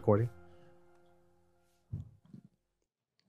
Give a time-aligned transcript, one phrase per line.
[0.00, 0.30] recording.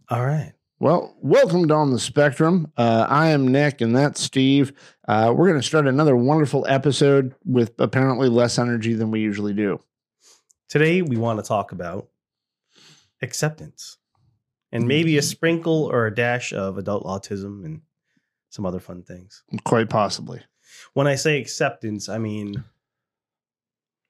[0.08, 0.54] All right.
[0.80, 2.72] Well, welcome to On the Spectrum.
[2.78, 4.72] Uh, I am Nick, and that's Steve.
[5.06, 9.54] Uh, we're going to start another wonderful episode with apparently less energy than we usually
[9.54, 9.82] do.
[10.70, 12.08] Today we want to talk about
[13.22, 13.98] acceptance
[14.72, 17.82] and maybe a sprinkle or a dash of adult autism and
[18.50, 19.44] some other fun things.
[19.66, 20.40] Quite possibly.
[20.94, 22.64] When I say acceptance, I mean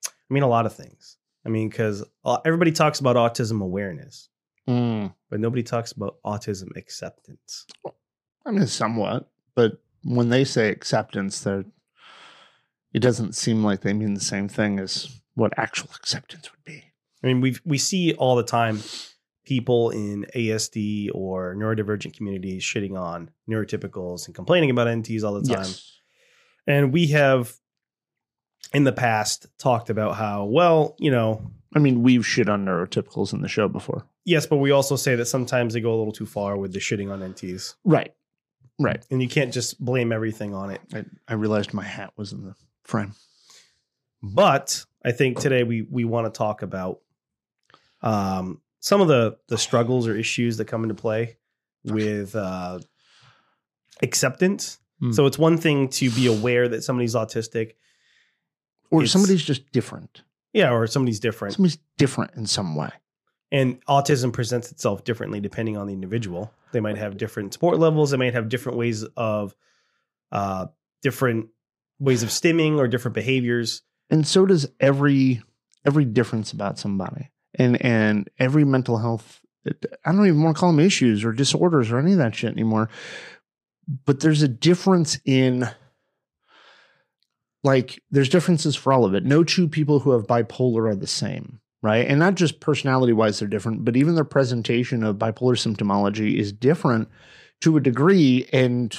[0.06, 1.18] I mean a lot of things.
[1.46, 2.04] I mean cuz
[2.46, 4.30] everybody talks about autism awareness,
[4.68, 7.66] Mm, but nobody talks about autism acceptance.
[8.46, 11.66] I mean, somewhat, but when they say acceptance, they're,
[12.94, 16.84] it doesn't seem like they mean the same thing as what actual acceptance would be.
[17.24, 18.82] I mean, we we see all the time
[19.46, 25.48] people in ASD or neurodivergent communities shitting on neurotypicals and complaining about NTs all the
[25.48, 25.66] time.
[25.66, 25.98] Yes.
[26.68, 27.56] And we have
[28.74, 33.34] in the past talked about how, well, you know, I mean, we've shit on neurotypicals
[33.34, 34.06] in the show before.
[34.26, 36.80] yes, but we also say that sometimes they go a little too far with the
[36.80, 37.76] shitting on NTs.
[37.84, 38.14] Right.
[38.80, 39.06] Right.
[39.12, 40.82] And you can't just blame everything on it.
[40.94, 43.14] I, I realized my hat was in the frame.
[44.24, 47.00] But I think today we we want to talk about
[48.02, 51.38] um, some of the the struggles or issues that come into play
[51.84, 52.80] with uh,
[54.02, 54.80] acceptance.
[55.00, 55.12] Hmm.
[55.12, 57.74] So it's one thing to be aware that somebody's autistic,
[58.92, 60.22] Or It's- somebody's just different.
[60.54, 62.90] yeah, or somebody's different, Somebody's different in some way.
[63.52, 66.54] and autism presents itself differently depending on the individual.
[66.74, 68.12] They might have different support levels.
[68.12, 69.56] They might have different ways of
[70.32, 70.68] uh,
[71.02, 71.48] different
[72.00, 73.82] ways of stimming or different behaviors.
[74.10, 75.42] and so does every
[75.86, 79.42] every difference about somebody and and every mental health
[80.06, 82.52] i don't even want to call them issues or disorders or any of that shit
[82.52, 82.88] anymore
[84.06, 85.68] but there's a difference in
[87.64, 89.24] like there's differences for all of it.
[89.24, 92.08] No two people who have bipolar are the same right?
[92.08, 96.52] And not just personality wise they're different but even their presentation of bipolar symptomology is
[96.52, 97.10] different
[97.62, 98.48] to a degree.
[98.54, 98.98] And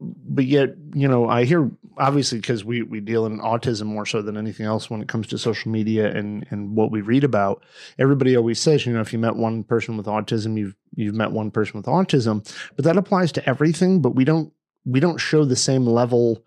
[0.00, 4.22] but yet you know i hear obviously because we we deal in autism more so
[4.22, 7.62] than anything else when it comes to social media and and what we read about.
[7.98, 11.32] Everybody always says you know if you met one person with autism you've you've met
[11.32, 12.50] one person with autism.
[12.76, 14.52] But that applies to everything but we don't
[14.86, 16.44] we don't show the same level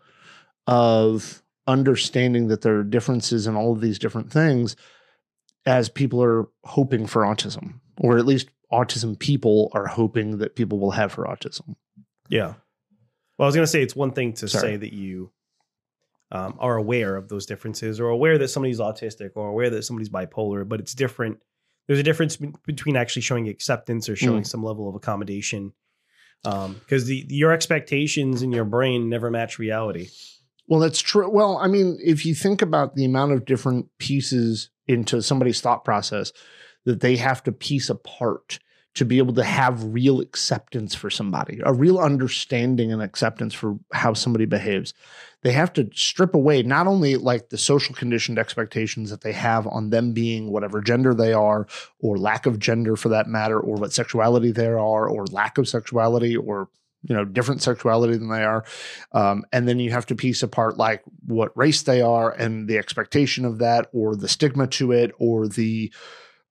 [0.65, 4.75] of understanding that there are differences in all of these different things
[5.65, 10.79] as people are hoping for autism or at least autism people are hoping that people
[10.79, 11.75] will have for autism
[12.29, 12.55] Yeah.
[13.37, 14.61] Well, I was going to say it's one thing to Sorry.
[14.73, 15.31] say that you
[16.31, 20.09] um, are aware of those differences or aware that somebody's autistic or aware that somebody's
[20.09, 21.41] bipolar, but it's different.
[21.87, 25.73] There's a difference be- between actually showing acceptance or showing some level of accommodation
[26.43, 30.09] because the your expectations in your brain never match reality.
[30.67, 31.29] Well, that's true.
[31.29, 35.83] Well, I mean, if you think about the amount of different pieces into somebody's thought
[35.83, 36.31] process
[36.85, 38.59] that they have to piece apart
[38.95, 43.77] to be able to have real acceptance for somebody, a real understanding and acceptance for
[43.91, 44.93] how somebody behaves,
[45.41, 49.65] they have to strip away not only like the social conditioned expectations that they have
[49.65, 51.67] on them being whatever gender they are,
[51.99, 55.67] or lack of gender for that matter, or what sexuality they are, or lack of
[55.67, 56.69] sexuality, or
[57.03, 58.65] you know different sexuality than they are.
[59.11, 62.77] Um, and then you have to piece apart like what race they are and the
[62.77, 65.93] expectation of that or the stigma to it or the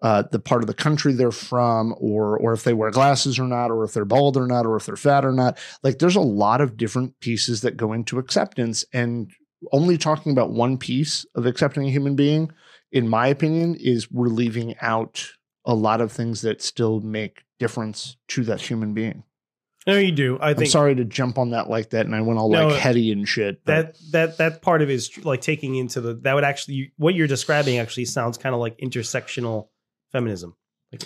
[0.03, 3.47] uh, the part of the country they're from or or if they wear glasses or
[3.47, 5.59] not or if they're bald or not or if they're fat or not.
[5.83, 9.31] Like there's a lot of different pieces that go into acceptance and
[9.71, 12.51] only talking about one piece of accepting a human being
[12.91, 15.31] in my opinion is we're leaving out
[15.65, 19.23] a lot of things that still make difference to that human being
[19.87, 20.39] No, you do.
[20.39, 22.77] I I'm sorry to jump on that like that, and I went all No, like
[22.77, 23.65] heady and shit.
[23.65, 26.45] but- that that that part of it is tr- like taking into the that would
[26.45, 29.69] actually what you're describing actually sounds kind of like intersectional
[30.13, 30.55] feminism.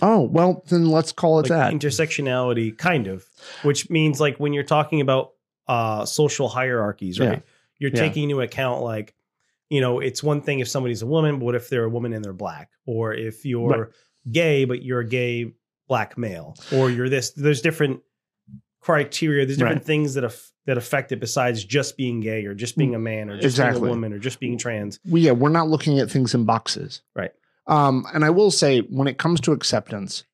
[0.02, 1.72] oh well, then let's call it like that.
[1.72, 3.24] intersectionality kind of
[3.62, 5.30] which means like when you're talking about
[5.68, 7.42] uh social hierarchies right
[7.78, 8.00] you're Yeah.
[8.00, 9.14] taking into account like
[9.70, 12.12] you know it's one thing if somebody's a woman but what if they're a woman
[12.12, 13.90] and they're black or if you're
[14.30, 15.52] gay but you're a gay
[15.88, 18.00] black male or you're this there's different
[18.86, 19.44] criteria.
[19.44, 19.86] There's different Right.
[19.86, 23.30] things that af- that affect it besides just being gay or just being a man
[23.30, 24.98] or just being a woman or just being trans.
[25.08, 27.32] We, yeah, we're not looking at things in boxes, Right.
[27.68, 30.24] Um, and I will say, when it comes to acceptance,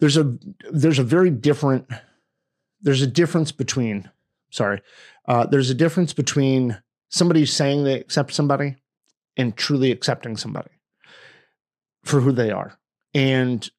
[0.00, 0.34] there's a
[0.70, 1.86] there's a very different
[2.80, 4.10] there's a difference between
[4.50, 4.80] sorry
[5.28, 6.78] uh, there's a difference between
[7.10, 8.76] somebody saying they accept somebody
[9.36, 10.70] and truly accepting somebody
[12.04, 12.76] for who they are.
[13.14, 13.70] And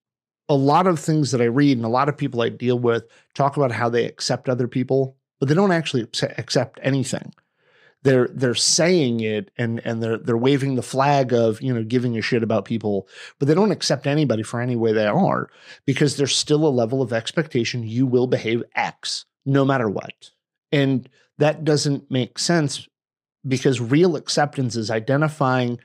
[0.50, 3.06] a lot of things that i read and a lot of people i deal with
[3.34, 7.34] talk about how they accept other people but they don't actually accept- anything.
[8.04, 12.18] They're they're saying it and and they're they're waving the flag of you know giving
[12.18, 13.10] a shit about people
[13.40, 15.50] but they don't accept anybody for any way they are
[15.86, 20.32] because there's still a level of expectation you will behave x no matter what.
[20.72, 21.10] And
[21.40, 22.88] that doesn't make sense
[23.46, 25.78] because real acceptance is identifying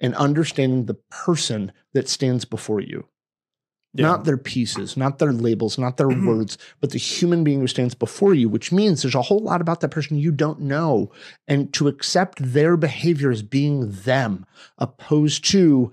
[0.00, 3.08] and understanding the person that stands before you
[3.94, 7.94] not their pieces, not their labels, not their words, but the human being who stands
[7.94, 11.10] before you, which means there's a whole lot about that person you don't know.
[11.46, 14.46] And to accept their behavior as being them,
[14.76, 15.90] opposed to,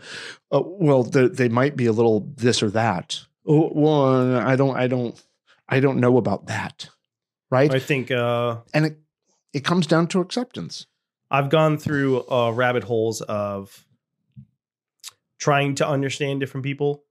[0.51, 3.21] uh, well, they, they might be a little this or that.
[3.47, 5.21] Oh, well, I don't, I don't,
[5.69, 6.89] I don't know about that.
[7.49, 7.73] Right.
[7.73, 8.97] I think uh, and it,
[9.53, 10.87] it comes down to acceptance.
[11.31, 13.85] I've gone through uh, rabbit holes of
[15.39, 17.03] trying to understand different people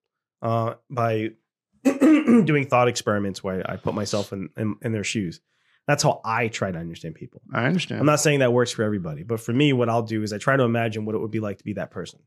[0.44, 1.30] uh, by
[1.84, 5.40] doing thought experiments where I put myself in, in, in their shoes.
[5.86, 7.42] That's how I try to understand people.
[7.52, 8.00] I understand.
[8.00, 10.38] I'm not saying that works for everybody, but for me, what I'll do is I
[10.38, 12.20] try to imagine what it would be like to be that person.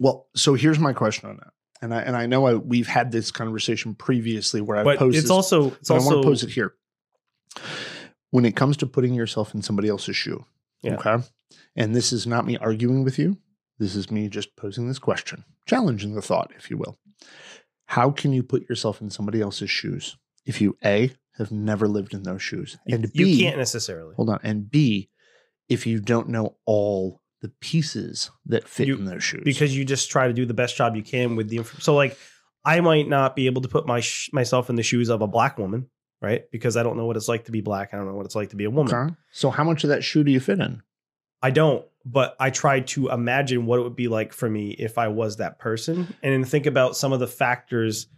[0.00, 1.52] Well, so here's my question on that,
[1.82, 5.16] and I and I know I, we've had this conversation previously where I've But posed
[5.16, 6.74] it's this, also it's but I want to pose it here.
[8.30, 10.46] When it comes to putting yourself in somebody else's shoe,
[10.82, 10.94] Yeah.
[10.94, 11.18] okay,
[11.76, 13.36] and this is not me arguing with you.
[13.78, 16.96] This is me just posing this question, challenging the thought, if you will.
[17.86, 20.16] How can you put yourself in somebody else's shoes
[20.46, 24.14] if you a have never lived in those shoes, and b you can't necessarily.
[24.16, 25.08] hold on, and b
[25.68, 29.84] if you don't know all the pieces that fit You- in those shoes because you
[29.84, 32.16] just try to do the best job you can with the inf- so like
[32.64, 35.26] I might not be able to put my sh- myself in the shoes of a
[35.26, 35.88] black woman,
[36.20, 36.44] right?
[36.52, 37.92] Because I don't know what it's like to be black.
[37.92, 38.94] I don't know what it's like to be a woman.
[38.94, 39.14] Okay.
[39.32, 40.80] So how much of that shoe do you fit in?
[41.42, 44.98] I don't, but I try to imagine what it would be like for me if
[44.98, 48.08] I was that person and then think about some of the factors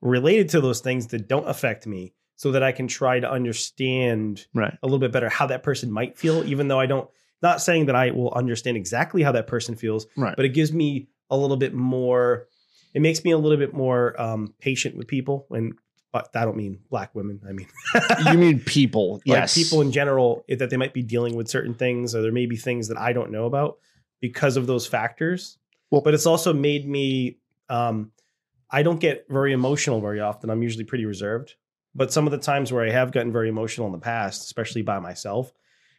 [0.00, 4.46] related to those things that don't affect me so that I can try to understand
[4.54, 4.74] Right.
[4.82, 7.08] a little bit better how that person might feel, even though I don't,
[7.42, 10.36] not saying that I will understand exactly how that person feels, Right.
[10.36, 12.46] but it gives me a little bit more,
[12.94, 15.46] it makes me a little bit more um, patient with people.
[15.50, 15.74] And
[16.12, 17.40] but I don't mean black women.
[17.48, 17.68] I mean,
[18.30, 19.14] you mean people?
[19.26, 19.54] like yes.
[19.54, 22.46] people in general eh, that they might be dealing with certain things or there may
[22.46, 23.78] be things that I don't know about
[24.20, 25.58] because of those factors.
[25.90, 27.38] Well- but it's also made me
[27.68, 28.12] um
[28.70, 30.50] I don't get very emotional very often.
[30.50, 31.54] I'm usually pretty reserved.
[31.94, 34.82] But some of the times where I have gotten very emotional in the past, especially
[34.82, 35.52] by myself,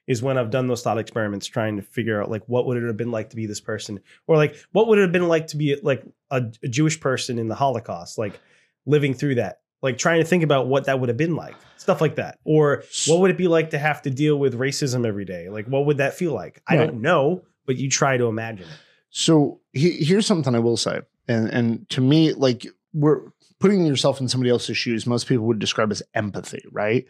[0.05, 2.87] is when I've done those thought experiments trying to figure out like what would it
[2.87, 5.47] have been like to be this person or like what would it have been like
[5.47, 8.39] to be like a, a Jewish person in the Holocaust, like
[8.85, 9.59] living through that.
[9.81, 12.39] Like trying to think about what that would have been like, stuff like that.
[12.43, 15.49] Or what would it be like to have to deal with racism every day?
[15.49, 16.61] Like, what would that feel like?
[16.67, 16.87] I Right.
[16.87, 18.75] don't know, but you try to imagine it.
[19.09, 23.21] So he, here's something I will say, and and to me, like we're
[23.59, 25.05] putting yourself in somebody else's shoes.
[25.07, 27.05] Most people would describe as empathy, right?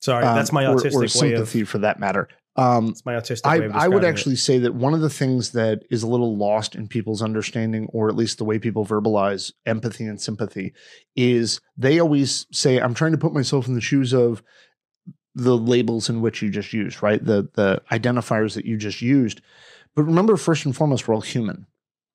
[0.00, 1.10] Sorry, Um, that's my or- autistic or, way of.
[1.48, 2.28] sympathy for that matter.
[2.58, 4.08] Um, It's my autistic I, way of I would describing it.
[4.08, 7.86] actually say that one of the things that is a little lost in people's understanding,
[7.92, 10.74] or at least the way people verbalize empathy and sympathy,
[11.14, 14.42] is they always say, I'm trying to put myself in the shoes of
[15.34, 17.24] the labels in which you just used, right?
[17.24, 19.40] The the identifiers that you just used.
[19.94, 21.66] But remember, first and foremost, we're all human,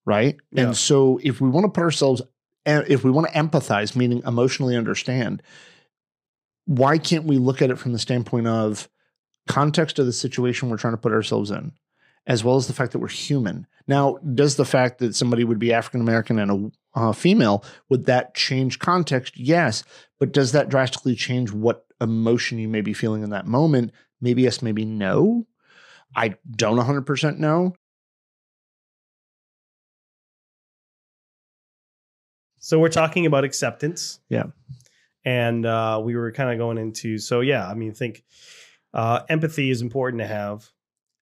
[0.06, 0.36] right?
[0.52, 0.64] Yeah.
[0.64, 2.22] And so if we want to put ourselves
[2.66, 5.42] and if we want to empathize, meaning emotionally understand,
[6.66, 8.90] why can't we look at it from the standpoint of
[9.48, 11.74] context of the situation we're trying to put ourselves in,
[12.26, 13.68] as well as the fact that we're human?
[13.88, 18.06] Now, does the fact that somebody would be African American and a uh, female would
[18.06, 19.38] that change context?
[19.38, 19.84] Yes,
[20.20, 23.92] but does that drastically change what emotion you may be feeling in that moment?
[24.22, 25.46] Maybe yes, maybe no.
[26.16, 27.74] I don't 100% know.
[32.60, 34.20] So we're talking about acceptance.
[34.30, 34.46] Yeah.
[35.26, 38.24] And uh, we were kind of going into so yeah, I mean, think
[38.94, 40.70] uh, empathy is important to have.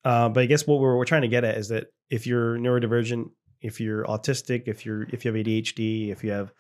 [0.04, 2.58] Uh, but I guess what we're, we're trying to get at is that if you're
[2.58, 3.30] neurodivergent,
[3.62, 6.52] if you're autistic, if you're if you have ADHD, if you have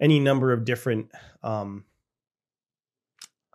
[0.00, 1.10] any number of different
[1.42, 1.84] um,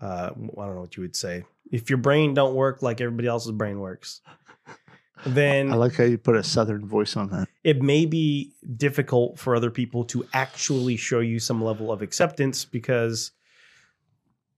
[0.03, 1.45] uh, I don't know what you would say.
[1.71, 4.21] If your brain don't work like everybody else's brain works,
[5.25, 7.47] then I like how you put a southern voice on that.
[7.63, 12.65] it may be difficult for other people to actually show you some level of acceptance
[12.65, 13.31] because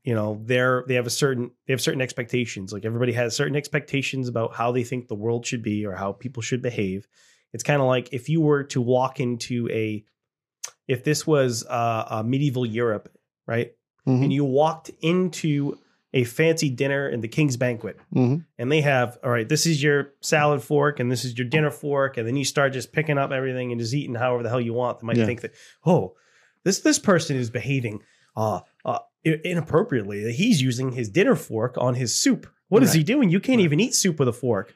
[0.06, 3.56] you know they're they have a certain they have certain expectations like everybody has certain
[3.58, 7.08] expectations about how they think the world should be or how people should behave
[7.54, 10.04] it's kind of like if you were to walk into a
[10.88, 13.10] if this was uh, a medieval europe
[13.48, 13.74] right
[14.08, 14.24] Mhm.
[14.26, 15.80] and you walked into
[16.14, 18.46] a fancy dinner in the king's banquet Mhm.
[18.60, 21.72] and they have all right this is your salad fork and this is your dinner
[21.72, 24.62] fork and then you start just picking up everything and just eating however the hell
[24.62, 25.26] you want they might Yeah.
[25.26, 25.54] think that
[25.86, 26.14] oh
[26.64, 28.02] this this person is behaving
[28.36, 29.00] uh uh,
[29.44, 30.32] inappropriately.
[30.34, 32.48] He's using his dinner fork on his soup.
[32.70, 33.30] What is he doing?
[33.30, 33.65] You can't Right.
[33.65, 34.75] even eat soup with a fork.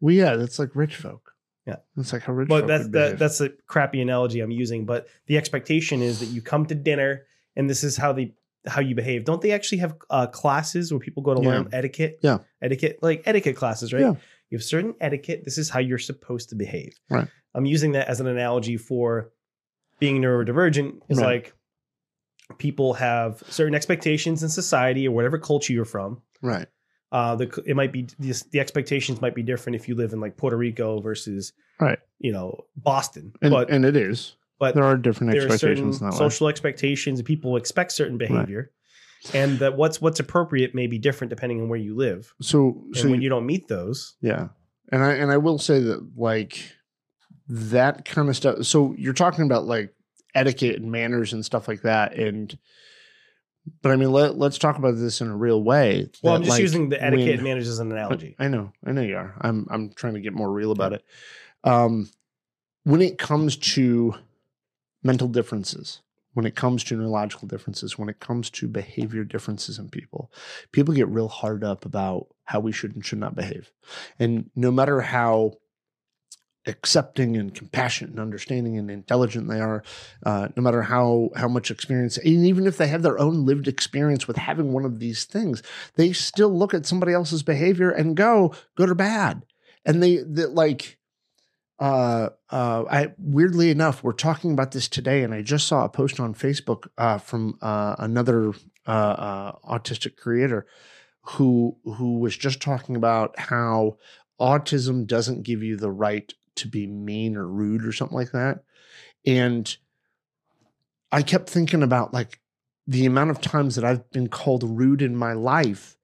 [0.00, 1.32] Well, yeah, that's like rich folk.
[1.66, 1.76] Yeah.
[1.96, 2.48] that's like how rich.
[2.48, 4.86] But folk that's that, that's a crappy analogy I'm using.
[4.86, 7.26] But the expectation is that you come to dinner
[7.56, 8.34] and this is how they
[8.66, 9.24] how you behave.
[9.24, 12.18] Don't they actually have uh, classes where people go to learn etiquette?
[12.22, 12.38] Yeah.
[12.62, 14.00] etiquette like etiquette classes, right?
[14.00, 14.14] Yeah.
[14.50, 15.42] You have certain etiquette.
[15.44, 16.92] This is how you're supposed to behave.
[17.08, 17.28] Right.
[17.54, 19.30] I'm using that as an analogy for
[19.98, 21.00] being neurodivergent.
[21.08, 21.26] Is Right.
[21.44, 21.54] like
[22.58, 26.22] people have certain expectations in society or whatever culture you're from.
[26.42, 26.66] right.
[27.12, 30.20] Uh, the it might be the, the expectations might be different if you live in
[30.20, 31.98] like Puerto Rico versus Right.
[32.20, 34.36] you know Boston, And, but and it is.
[34.60, 36.18] but There are different there are expectations in that way.
[36.18, 38.70] social expectations and people expect certain behavior
[39.34, 42.96] and that what's what's appropriate may be different depending on where you live So, and
[42.96, 44.48] so when you don't meet those Yeah.
[44.92, 46.62] And I and I will say that like
[47.48, 48.64] that kind of stuff.
[48.66, 49.92] So you're talking about like
[50.34, 52.14] etiquette and manners and stuff like that.
[52.14, 52.56] And
[53.82, 56.08] but I mean let let's talk about this in a real way.
[56.22, 58.72] well i'm just like, using the etiquette when- and manners as an analogy I know,
[58.84, 59.34] I know you are.
[59.40, 61.04] I'm I'm trying to get more real about it.
[61.64, 62.10] Um
[62.84, 64.14] when it comes to
[65.02, 66.00] mental differences,
[66.32, 70.32] when it comes to neurological differences, when it comes to behavior differences in people,
[70.72, 73.70] people get real hard up about how we should and should not behave.
[74.18, 75.52] And no matter how
[76.70, 79.82] accepting and compassionate and understanding and intelligent they are,
[80.24, 83.68] uh, no matter how how much experience, and even if they have their own lived
[83.68, 85.62] experience with having one of these things,
[85.96, 89.42] they still look at somebody else's behavior and go good or bad,
[89.84, 90.96] and they that like.
[91.78, 95.88] Uh, uh, I weirdly enough, we're talking about this today, and I just saw a
[95.88, 98.52] post on Facebook uh, from uh, another
[98.86, 100.66] uh, uh, autistic creator
[101.22, 103.96] who who was just talking about how
[104.40, 108.62] autism doesn't give you the right to be mean or rude or something like that,
[109.26, 109.76] and
[111.12, 112.40] I kept thinking about like
[112.86, 115.96] the amount of times that I've been called rude in my life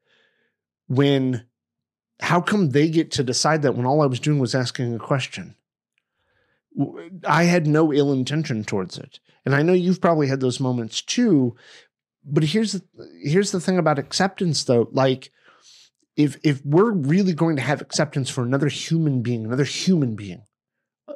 [0.88, 1.46] when
[2.20, 4.98] how come they get to decide that when all I was doing was asking a
[4.98, 5.54] question?
[7.26, 9.20] I had no ill intention towards it.
[9.44, 11.56] And I know you've probably had those moments too.
[12.24, 12.82] But here's the
[13.22, 14.88] here's the thing about acceptance though.
[14.92, 15.30] Like
[16.16, 20.42] if if we're really going to have acceptance for another human being, another human being,
[21.08, 21.14] uh,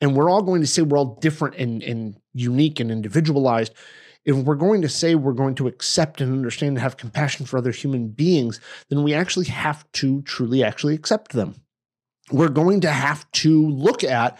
[0.00, 3.74] and we're all going to say we're all different and, and unique and individualized,
[4.24, 7.58] if we're going to say we're going to accept and understand and have compassion for
[7.58, 11.54] other human beings, then we actually have to truly actually accept them.
[12.30, 14.38] We're going to have to look at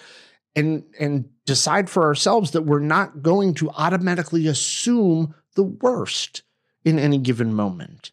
[0.57, 6.43] and and decide for ourselves that we're not going to automatically assume the worst
[6.85, 8.13] in any given moment.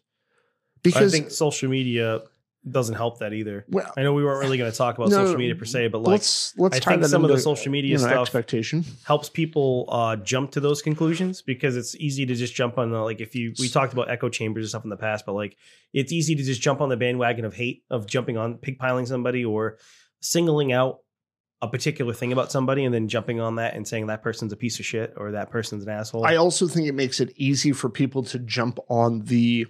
[0.94, 2.22] But i think social media
[2.68, 5.24] doesn't help that either well, i know we weren't really going to talk about No,
[5.24, 7.92] social media per se but like let's let's I think some of the social media
[7.92, 8.84] you know, stuff- expectation.
[9.04, 12.98] helps people uh, jump to those conclusions because it's easy to just jump on the
[13.00, 15.56] like if you we talked about echo chambers and stuff in the past but like
[15.94, 19.44] it's easy to just jump on the bandwagon of hate of jumping on pigpiling somebody
[19.44, 19.78] or
[20.20, 20.98] singling out
[21.62, 24.56] a particular thing about somebody and then jumping on that and saying that person's a
[24.56, 27.72] piece of shit or that person's an asshole I also think it makes it easy
[27.72, 29.66] for people to jump on the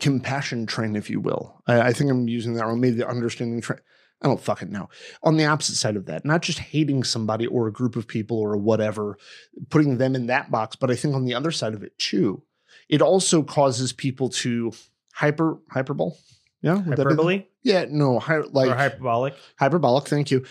[0.00, 1.62] compassion train, if you will.
[1.66, 2.80] I, I think I'm using that wrong.
[2.80, 3.80] Maybe the understanding train.
[4.20, 4.88] I don't fucking know.
[5.22, 8.36] On the opposite side of that, not just hating somebody or a group of people
[8.38, 9.16] or whatever,
[9.70, 12.42] putting them in that box, but I think on the other side of it too,
[12.88, 14.72] it also causes people to
[15.14, 16.12] hyper hyperbole.
[16.62, 20.44] Yeah, would that be the- hyperbole Yeah, no, hy- like or hyperbolic hyperbolic thank you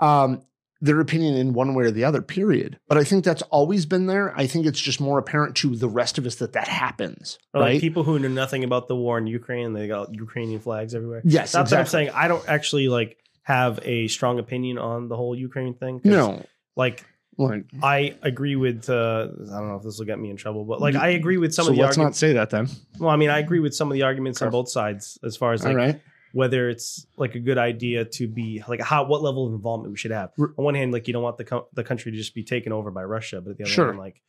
[0.00, 0.42] um
[0.82, 4.06] their opinion in one way or the other period but i think that's always been
[4.06, 7.38] there i think it's just more apparent to the rest of us that that happens
[7.54, 10.60] or like right people who know nothing about the war in ukraine they got ukrainian
[10.60, 14.76] flags everywhere yes that's what i'm saying i don't actually like have a strong opinion
[14.76, 16.00] on the whole ukraine thing.
[16.04, 16.44] no
[16.76, 17.06] like
[17.38, 18.90] like I agree with.
[18.90, 21.38] Uh, I don't know if this will get me in trouble, but like I agree
[21.38, 21.98] with some so of the arguments.
[21.98, 24.42] let's not say that then Well, I mean, I agree with some of the arguments
[24.42, 26.00] on both sides as far as like all right
[26.32, 29.96] whether it's like a good idea to be like how what level of involvement we
[29.98, 30.30] should have.
[30.38, 32.90] On one hand, like you don't want the the country to just be taken over
[32.90, 33.86] by Russia, but at the other Sure.
[33.88, 34.22] hand, like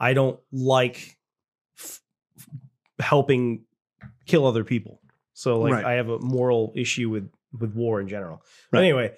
[0.00, 1.16] I don't like
[1.78, 2.00] f-
[2.38, 2.48] f-
[2.98, 3.64] helping
[4.26, 5.00] kill other people.
[5.34, 5.84] So like Right.
[5.84, 8.42] I have a moral issue with with war in general.
[8.72, 8.84] But Right.
[8.84, 9.12] anyway,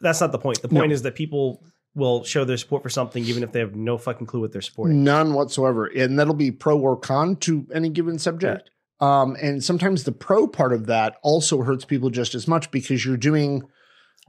[0.00, 0.62] that's not the point.
[0.62, 0.80] The No.
[0.80, 1.62] point is that people
[1.94, 4.62] will show their support for something even if they have no fucking clue what they're
[4.62, 5.04] supporting.
[5.04, 8.70] none whatsoever and that'll be pro or con to any given subject
[9.02, 13.04] um and sometimes the pro part of that also hurts people just as much because
[13.04, 13.62] you're doing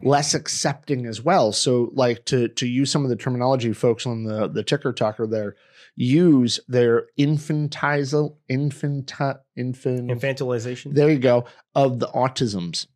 [0.01, 4.23] less accepting as well so like to to use some of the terminology folks on
[4.23, 5.55] the the ticker talker there
[5.95, 10.93] use their infantile infanta infant Infantilization.
[10.93, 12.87] there you go of the autisms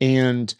[0.00, 0.54] and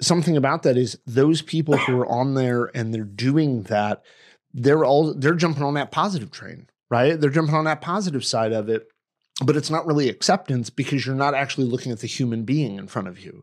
[0.00, 4.02] something about that is those people who are on there and they're doing that
[4.52, 7.20] they're all they're jumping on that positive train right?
[7.20, 8.86] They're jumping on that positive side of it,
[9.42, 12.86] but it's not really acceptance because you're not actually looking at the human being in
[12.86, 13.42] front of you.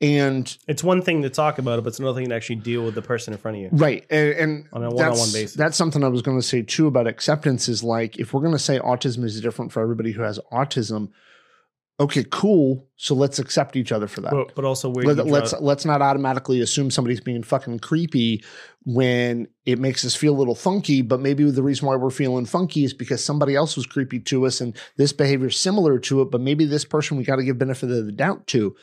[0.00, 2.84] And It's one thing to talk about it, but it's another thing to actually deal
[2.84, 3.68] with the person in front of you.
[3.72, 5.54] right, and, and On a one-on-one basis.
[5.54, 8.54] that's something I was going to say too about acceptance is like if we're going
[8.54, 11.10] to say autism is different for everybody who has autism,
[12.00, 12.88] okay, cool.
[12.96, 14.32] So let's accept each other for that.
[14.32, 17.42] But, but also, where Let, do you draw- us let's not automatically assume somebody's being
[17.42, 18.42] fucking creepy
[18.84, 21.02] when it makes us feel a little funky.
[21.02, 24.46] But maybe the reason why we're feeling funky is because somebody else was creepy to
[24.46, 26.30] us, and this behavior is similar to it.
[26.30, 28.74] But maybe this person we got to give benefit of the doubt to.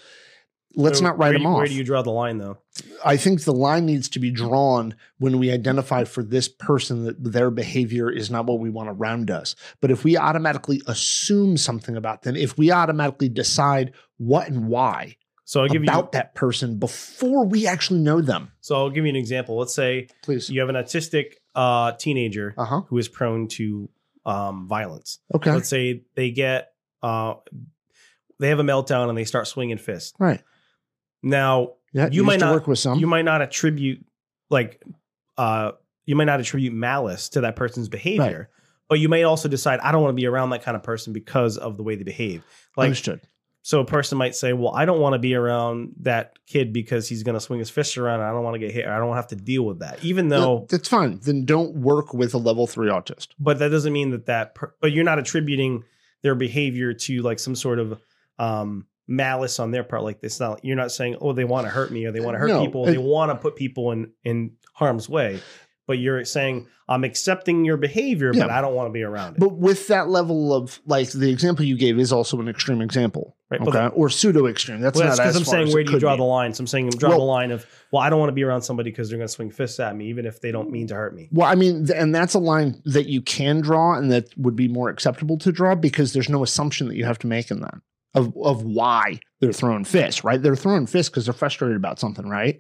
[0.78, 1.58] Let's not write them you- off.
[1.58, 2.58] Where do you draw the line, though?
[3.04, 7.24] I think the line needs to be drawn when we identify for this person that
[7.32, 9.56] their behavior is not what we want around us.
[9.82, 15.18] But if we automatically assume something about them, if we automatically decide what and why
[15.46, 16.10] So I'll give about you.
[16.14, 19.58] that person before we actually know them, So I'll give you an example.
[19.58, 20.50] Let's say please.
[20.50, 22.82] you have an autistic uh, teenager Uh huh.
[22.90, 23.90] who is prone to
[24.26, 25.20] um, violence.
[25.34, 25.52] Okay.
[25.52, 27.36] Let's say they get uh,
[28.40, 30.14] they have a meltdown and they start swinging fists.
[30.20, 30.42] right.
[31.30, 32.10] Now Yeah.
[32.12, 33.00] You might not- work with some.
[33.00, 34.06] you might not attribute
[34.50, 34.82] like
[35.38, 35.72] uh,
[36.06, 38.50] you might not attribute malice to that person's behavior,
[38.90, 41.14] but you may also decide I don't want to be around that kind of person
[41.14, 42.44] because of the way they behave.
[42.76, 43.22] Like Understood.
[43.64, 47.10] So a person might say, "Well, I don't want to be around that kid because
[47.10, 48.22] he's going to swing his fist around.
[48.22, 48.88] And I don't want to get hit.
[48.88, 51.20] I don't have to deal with that." Even though, That- that's fine.
[51.22, 53.28] Then don't work with a level three autist.
[53.38, 54.56] but that doesn't mean that that.
[54.56, 55.84] Per- but you're not attributing
[56.24, 58.00] their behavior to like some sort of
[58.40, 60.04] um, malice on their part.
[60.04, 62.36] Like this, not you're not saying, "Oh, they want to hurt me or they want
[62.36, 62.88] to hurt No, people.
[62.88, 65.40] it- they want to put people in in harm's way."
[65.88, 69.40] But you're saying, "I'm accepting your behavior, but I don't want to be around it."
[69.40, 73.38] But with that level of like the example you gave is also an extreme example,
[73.50, 74.82] Right, okay, or pseudo extreme.
[74.82, 76.18] That's well, not because I'm saying, where do you draw be.
[76.18, 76.54] the line?
[76.54, 78.64] So I'm saying, draw Well- the line of, well, I don't want to be around
[78.64, 80.96] somebody because they're going to swing fists at me, even if they don't mean to
[80.96, 81.30] hurt me.
[81.32, 84.68] Well, I mean, and that's a line that you can draw and that would be
[84.68, 87.76] more acceptable to draw because there's no assumption that you have to make in that
[88.18, 90.42] of, of why they're throwing fists, right?
[90.42, 92.60] They're throwing fists because they're frustrated about something, right?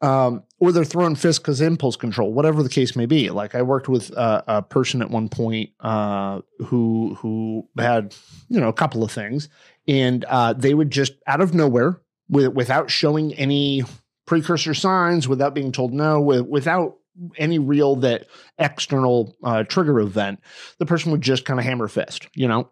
[0.00, 3.30] Um, or they're throwing fists because impulse control, whatever the case may be.
[3.30, 8.14] Like I worked with a person at one point uh, who who had
[8.48, 9.48] you know a couple of things,
[9.88, 13.82] and uh, they would just out of nowhere, with, without showing any
[14.26, 16.96] precursor signs, without being told no, with, without
[17.36, 18.26] any real that
[18.58, 20.40] external uh, trigger event,
[20.78, 22.70] the person would just kind of hammer fist, you know,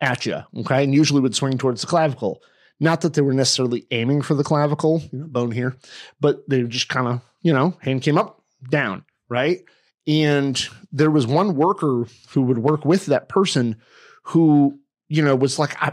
[0.00, 2.42] at you, okay, and usually would swing towards the clavicle.
[2.82, 5.76] Not that they were necessarily aiming for the clavicle, bone here,
[6.20, 9.62] but they just kind of, you know, hand came up, down, right?
[10.06, 10.58] And
[10.90, 13.76] there was one worker who would work with that person
[14.24, 15.92] who, you know, was like, I,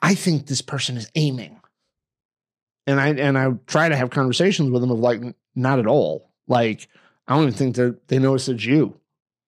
[0.00, 1.60] I- think this person is aiming.
[2.86, 5.20] And I and I try to have conversations with them of like,
[5.56, 6.30] not at all.
[6.46, 6.86] Like,
[7.26, 9.00] I don't even think they they notice it's you.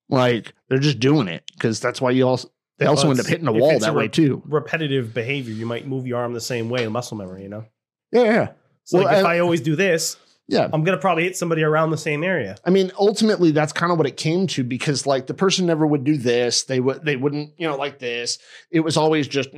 [0.08, 3.26] Like, they're just doing it because that's why you also they also Well, end up
[3.26, 4.42] hitting a wall that a way too.
[4.46, 7.64] Repetitive behavior, you might move your arm the same way, muscle memory, you know?
[8.12, 8.48] Yeah, yeah,
[8.84, 10.68] So Well, like if I- I always do this, yeah.
[10.72, 12.56] I'm going to probably hit somebody around the same area.
[12.64, 15.86] I mean, ultimately, that's kind of what it came to because, like, the person never
[15.86, 16.62] would do this.
[16.62, 18.38] They would, they wouldn't, you know, like this.
[18.70, 19.50] It was always just,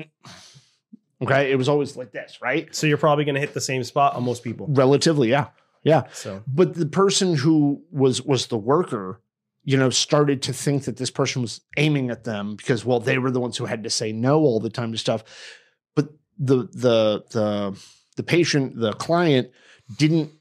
[1.22, 1.52] okay.
[1.52, 2.74] It was always like this, right?
[2.74, 4.66] So you're probably going to hit the same spot on most people.
[4.68, 5.48] Relatively, yeah,
[5.84, 6.04] yeah.
[6.12, 9.20] So But the person who was was the worker,
[9.62, 13.18] you know, started to think that this person was aiming at them because, well, they
[13.18, 15.22] were the ones who had to say no all the time to stuff.
[15.94, 17.84] But the the the
[18.16, 19.50] the patient, the client,
[19.98, 20.32] didn't.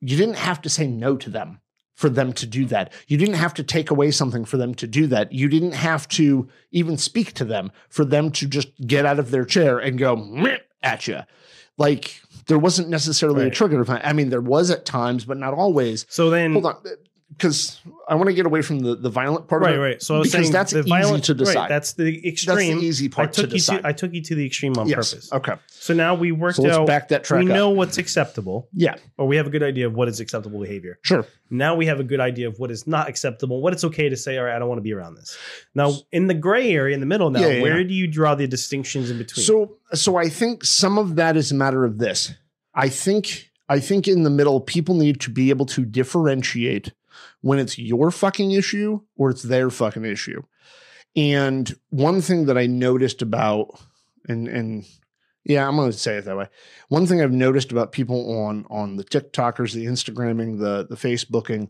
[0.00, 1.60] You didn't have to say no to them
[1.94, 2.92] for them to do that.
[3.06, 5.32] You didn't have to take away something for them to do that.
[5.32, 9.30] You didn't have to even speak to them for them to just get out of
[9.30, 11.20] their chair and go at you.
[11.78, 13.84] Like there wasn't necessarily a trigger.
[13.88, 16.04] I mean, there was at times, but not always.
[16.08, 16.76] so then Hold on,
[17.36, 19.82] because I want to get away from the, the violent part right of it.
[19.82, 20.02] right.
[20.02, 21.54] So I was because saying that's the easy violent, to decide.
[21.56, 22.56] Right, that's the extreme.
[22.56, 23.80] That's the easy I part to you decide.
[23.82, 25.12] to I took you to the extreme on yes.
[25.12, 25.32] purpose.
[25.32, 25.54] Okay.
[25.68, 27.56] So now we worked So let's out back that track we up.
[27.56, 28.94] know what's acceptable Yeah.
[29.18, 30.98] or we have a good idea of what is acceptable behavior.
[31.02, 31.26] Sure.
[31.50, 34.16] Now we have a good idea of what is not acceptable, what it's okay to
[34.16, 35.36] say, all right, I don't want to be around this.
[35.74, 37.86] Now, in the gray area in the middle now, Yeah, yeah, where yeah.
[37.88, 39.44] do you draw the distinctions in between?
[39.44, 42.32] So so I think some of that is a matter of this.
[42.74, 46.92] I think I think in the middle, people need to be able to differentiate
[47.40, 50.42] when it's your fucking issue or it's their fucking issue.
[51.16, 53.78] And one thing that I noticed about
[54.28, 54.84] and and
[55.44, 56.48] yeah, I'm going to say it that way.
[56.88, 61.68] One thing I've noticed about people on on the TikTokers, the Instagramming, the the Facebooking,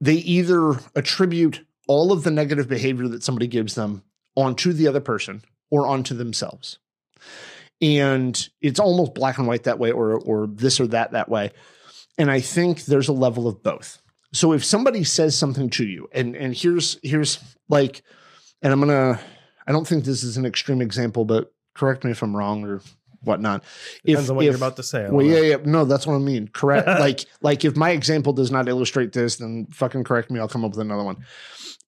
[0.00, 4.02] they either attribute all of the negative behavior that somebody gives them
[4.34, 6.78] onto the other person or onto themselves.
[7.80, 11.52] And it's almost black and white that way or or this or that that way.
[12.18, 14.00] And I think there's a level of both.
[14.32, 18.02] so if somebody says something to you, and and here's here's like,
[18.62, 19.20] and I'm gonna,
[19.66, 22.80] I don't think this is an extreme example, but correct me if I'm wrong or
[23.26, 23.64] whatnot.
[24.04, 25.08] Depends on what you're about to say.
[25.10, 26.48] Well, yeah, yeah, no, that's what I mean.
[26.48, 30.40] Correct, like, like if my example does not illustrate this, then fucking correct me.
[30.40, 31.24] I'll come up with another one.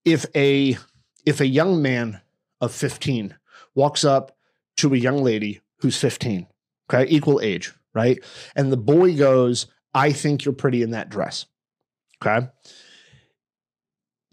[0.05, 0.77] If a
[1.25, 2.21] if a young man
[2.61, 3.35] of 15
[3.75, 4.37] walks up
[4.79, 6.47] to a young lady who's 15,
[6.91, 8.19] okay, equal age, right,
[8.57, 9.67] and the boy goes,
[9.99, 11.47] "I think you're pretty in that dress,"
[12.23, 12.49] okay.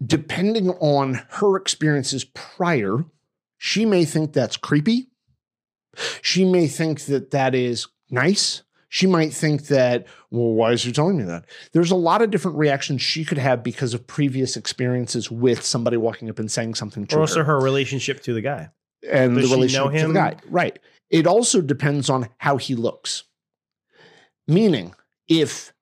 [0.04, 3.04] Depending on her experiences prior,
[3.58, 5.08] she may think that's creepy.
[6.20, 8.62] She may think that that is nice.
[8.88, 11.46] She might think that, well, why is he telling me that?
[11.72, 15.96] There's a lot of different reactions she could have because of previous experiences with somebody
[15.96, 18.70] walking up and saying something to Or also her, her relationship to the guy.
[19.10, 20.36] and does the she relationship to the guy.
[20.48, 20.78] Right.
[21.10, 23.24] It also depends on how he looks.
[24.46, 24.94] Meaning,
[25.28, 25.72] if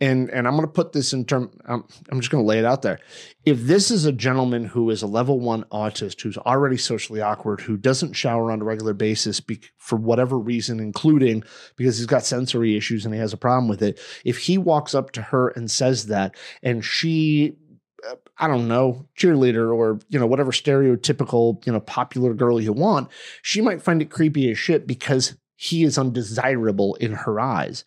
[0.00, 1.50] and and I'm going to put this in term.
[1.64, 2.98] I'm, I'm just going to lay it out there.
[3.44, 7.60] If this is a gentleman who is a level one autist who's already socially awkward,
[7.60, 11.44] who doesn't shower on a regular basis be, for whatever reason, including
[11.76, 14.94] because he's got sensory issues and he has a problem with it, if he walks
[14.94, 17.56] up to her and says that, and she
[18.06, 22.74] uh, I don't know, cheerleader or, you know, whatever stereotypical, you know, popular girl you
[22.74, 23.08] want,
[23.40, 27.84] she might find it creepy as shit because he is undesirable in her eyes,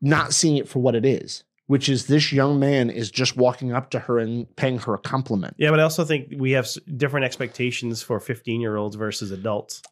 [0.00, 3.72] not seeing it for what it is, which is this young man is just walking
[3.72, 5.54] up to her and paying her a compliment.
[5.58, 9.82] Yeah, but I also think we have different expectations for 15 year olds versus adults.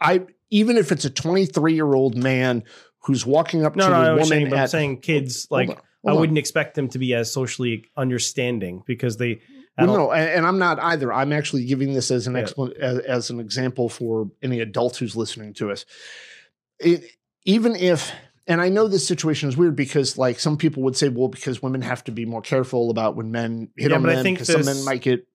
[0.00, 2.62] I even if it's a 23 year old man
[3.00, 5.58] who's walking up No, to no, a I woman saying, but I'm saying kids, Hold
[5.58, 5.80] like, on, I
[6.10, 6.20] hold on.
[6.20, 9.40] wouldn't expect them to be as socially understanding because they.
[9.76, 11.12] Well, no, and, and I'm not either.
[11.12, 12.42] I'm actually giving this as an Yeah.
[12.44, 15.84] expla- as, as an example for any adult who's listening to us.
[16.78, 17.04] It,
[17.44, 18.12] even if,
[18.46, 21.62] and I know this situation is weird because, like, some people would say, well, because
[21.62, 24.22] women have to be more careful about when men hit Yeah, on but I men
[24.22, 25.26] think because some men might get.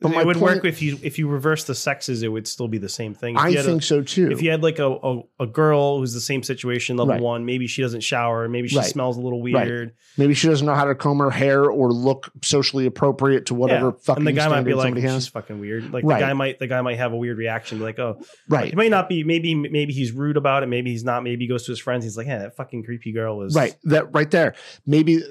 [0.00, 2.68] But it would point, work if you if you reverse the sexes, it would still
[2.68, 3.36] be the same thing.
[3.36, 4.30] If I had a- think so too.
[4.30, 7.22] if you had like a, a, a girl who's the same situation, level Right.
[7.22, 8.84] one, maybe she doesn't shower, maybe she Right.
[8.86, 9.66] smells a little Right.
[9.66, 9.92] weird.
[10.18, 13.86] Maybe she doesn't know how to comb her hair or look socially appropriate to whatever
[13.86, 13.92] Yeah.
[14.02, 15.28] fucking and the guy might be like, somebody she's has.
[15.28, 15.92] fucking weird.
[15.92, 16.20] Like Right.
[16.20, 18.68] the guy might the guy might have a weird reaction, like, oh, Right.
[18.72, 19.24] it might not be.
[19.24, 20.66] Maybe maybe he's rude about it.
[20.66, 21.22] Maybe he's not.
[21.22, 22.04] Maybe he goes to his friends.
[22.04, 23.74] He's like, yeah, that fucking creepy girl is Right.
[23.84, 24.54] That right there.
[24.86, 25.22] Maybe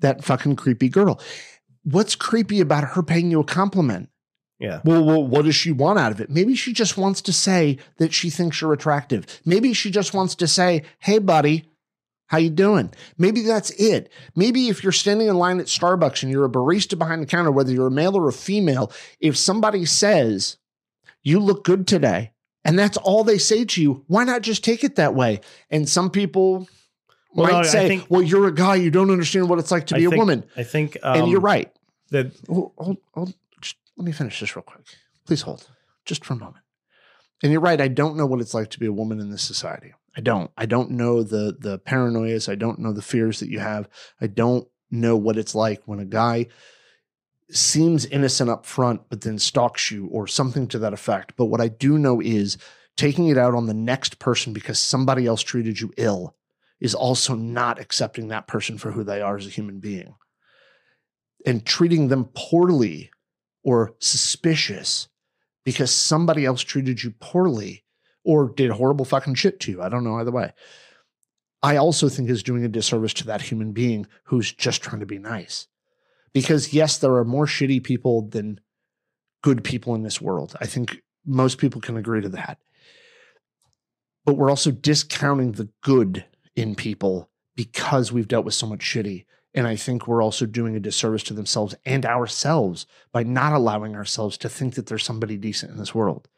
[0.00, 1.20] that fucking creepy girl.
[1.82, 4.08] What's creepy about her paying you a compliment?
[4.58, 6.30] Yeah, Well, well, what does she want out of it?
[6.30, 9.40] Maybe she just wants to say that she thinks you're attractive.
[9.44, 11.70] Maybe she just wants to say, "Hey, buddy,
[12.26, 14.10] how you doing?" Maybe that's it.
[14.34, 17.52] Maybe if you're standing in line at Starbucks and you're a barista behind the counter,
[17.52, 20.56] whether you're a male or a female, if somebody says,
[21.22, 22.32] "You look good today,"
[22.64, 25.40] and that's all they say to you, why not just take it that way?
[25.70, 26.68] And some people
[27.34, 28.76] Well, might no, say, think- "Well, you're a guy.
[28.76, 31.18] You don't understand what it's like to I be a think- woman," I think, um,
[31.22, 31.70] and you're right.
[32.10, 34.80] That Hold, hold, hold, just let me finish this real quick.
[35.26, 35.68] Please hold
[36.06, 36.64] just for a moment.
[37.42, 37.80] And you're right.
[37.80, 39.92] I don't know what it's like to be a woman in this society.
[40.16, 40.50] I don't.
[40.56, 42.48] I don't know the the paranoias.
[42.48, 43.88] I don't know the fears that you have.
[44.20, 46.46] I don't know what it's like when a guy
[47.50, 51.34] seems innocent up front, but then stalks you or something to that effect.
[51.36, 52.58] But what I do know is
[52.96, 56.34] taking it out on the next person because somebody else treated you ill
[56.80, 60.14] is also not accepting that person for who they are as a human being
[61.46, 63.10] and treating them poorly
[63.64, 65.08] or suspicious
[65.64, 67.84] because somebody else treated you poorly
[68.24, 69.82] or did horrible fucking shit to you.
[69.82, 70.52] I don't know either way.
[71.62, 75.06] I also think is doing a disservice to that human being who's just trying to
[75.06, 75.66] be nice.
[76.32, 78.60] Because yes, there are more shitty people than
[79.42, 80.56] good people in this world.
[80.60, 82.58] I think most people can agree to that.
[84.24, 86.24] But we're also discounting the good
[86.58, 89.24] in people because we've dealt with so much shitty.
[89.54, 93.94] And I think we're also doing a disservice to themselves and ourselves by not allowing
[93.94, 96.28] ourselves to think that there's somebody decent in this world.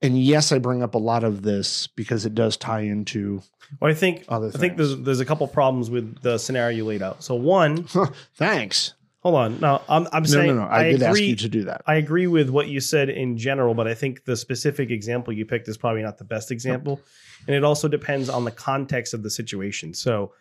[0.00, 3.42] And yes, I bring up a lot of this because it does tie into
[3.80, 6.84] well, I think other I think there's there's a couple problems with the scenario you
[6.84, 7.24] laid out.
[7.24, 7.84] So one,
[8.34, 8.94] Thanks.
[9.24, 10.68] Hold on, no, I'm I'm No, saying no, no.
[10.70, 11.28] I, did ask agree.
[11.28, 11.82] you to do that.
[11.86, 15.46] I agree with what you said in general, but I think the specific example you
[15.46, 17.00] picked is probably not the best example.
[17.46, 19.94] And it also depends on the context of the situation.
[19.94, 20.32] So,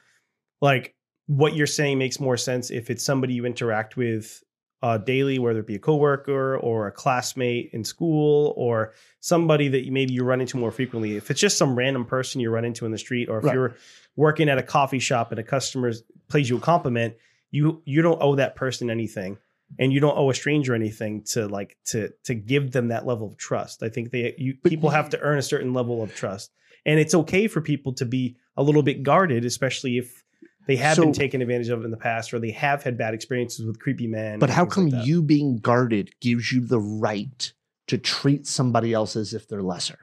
[0.61, 0.95] like,
[1.27, 4.43] what you're saying makes more sense if it's somebody you interact with
[4.81, 9.87] uh, daily, whether it be a coworker or a classmate in school or somebody that
[9.89, 11.15] maybe you run into more frequently.
[11.15, 13.53] If it's just some random person you run into in the street, or if Right.
[13.53, 13.75] you're
[14.17, 15.93] working at a coffee shop and a customer
[16.27, 17.13] plays you a compliment,
[17.53, 19.37] you you don't owe that person anything
[19.79, 23.27] and you don't owe a stranger anything to like to to give them that level
[23.27, 23.83] of trust.
[23.83, 26.51] I think they you people have to earn a certain level of trust.
[26.85, 30.23] And it's okay for people to be a little bit guarded, especially if
[30.67, 33.13] they have So- been taken advantage of in the past, or they have had bad
[33.13, 34.39] experiences with creepy men.
[34.39, 37.53] But how come like you being guarded gives you the right
[37.87, 39.99] to treat somebody else as if they're lesser?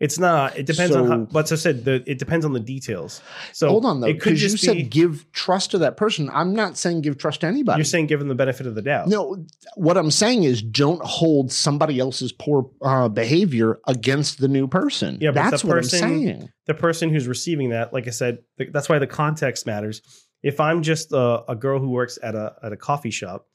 [0.00, 0.58] It's not.
[0.58, 1.16] It depends on how.
[1.24, 3.22] So- But I said, the, it depends on the details.
[3.52, 6.28] So Hold on though, because you just said give trust to that person.
[6.32, 7.78] I'm not saying give trust to anybody.
[7.78, 9.08] You're saying give them the benefit of the doubt.
[9.08, 9.44] no,
[9.76, 15.18] what I'm saying is don't hold somebody else's poor uh, behavior against the new person.
[15.20, 16.50] Yeah, but that's the what I'm saying.
[16.66, 20.02] the person who's receiving that, like I said, th- that's why the context matters.
[20.42, 23.46] If I'm just a, a girl who works at a at a coffee shop,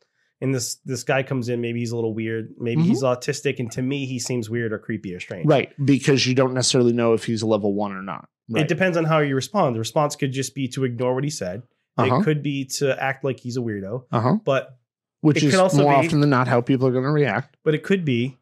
[0.41, 3.71] and this this guy comes in, maybe he's a little weird, maybe he's autistic, and
[3.73, 5.41] to me he seems weird or creepy or strange.
[5.43, 5.49] Mm-hmm.
[5.51, 8.27] Right, because you don't necessarily know if he's a level one or not.
[8.49, 8.63] Right.
[8.63, 9.75] It depends on how you respond.
[9.75, 11.63] The response could just be to ignore what he said.
[11.97, 12.15] Uh-huh.
[12.19, 14.35] It could be to act like he's a weirdo, Uh huh.
[14.45, 14.77] but
[15.21, 17.57] Which is could also more be- often than not how people are going to react.
[17.63, 18.37] but it could be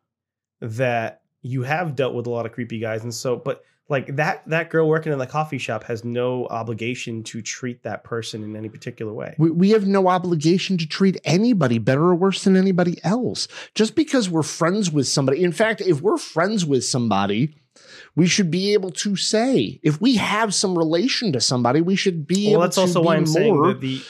[0.62, 4.47] that you have dealt with a lot of creepy guys and so but like that
[4.47, 8.56] that girl working in the coffee shop has no obligation to treat that person in
[8.56, 12.56] any particular way We, we have no obligation to treat anybody better or worse than
[12.56, 13.47] anybody else.
[13.76, 15.43] Just because we're friends with somebody.
[15.43, 17.56] In fact, if we're friends with somebody,
[18.15, 22.28] we should be able to say, if we have some relation to somebody, we should
[22.28, 24.02] be well that's also why i'm saying that the,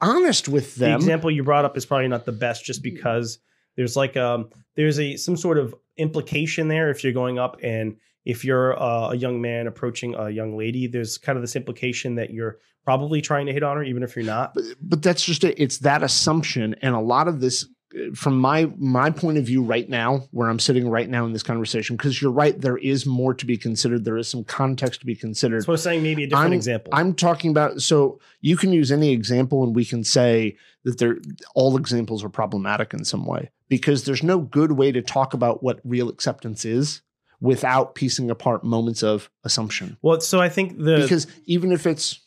[0.00, 0.90] honest with them.
[0.90, 3.38] the example you brought up is probably not the best just because
[3.76, 7.96] there's like um there's a some sort of implication there if you're going up and
[8.24, 12.30] if you're a young man approaching a young lady there's kind of this implication that
[12.30, 15.44] you're probably trying to hit on her even if you're not but, but that's just
[15.44, 15.54] it.
[15.58, 19.62] It's that assumption, and a lot of this, uh, from my my point of view,
[19.62, 23.04] right now, where I'm sitting right now in this conversation, because you're right, there is
[23.04, 24.04] more to be considered.
[24.04, 25.64] There is some context to be considered.
[25.64, 28.90] so i'm saying maybe a different I'm- example I'm talking about so you can use
[28.90, 31.18] any example and we can say that they're
[31.54, 35.62] all examples are problematic in some way because there's no good way to talk about
[35.62, 37.02] what real acceptance is
[37.40, 39.96] without piecing apart moments of assumption.
[40.02, 42.20] well so i think the Because even if it's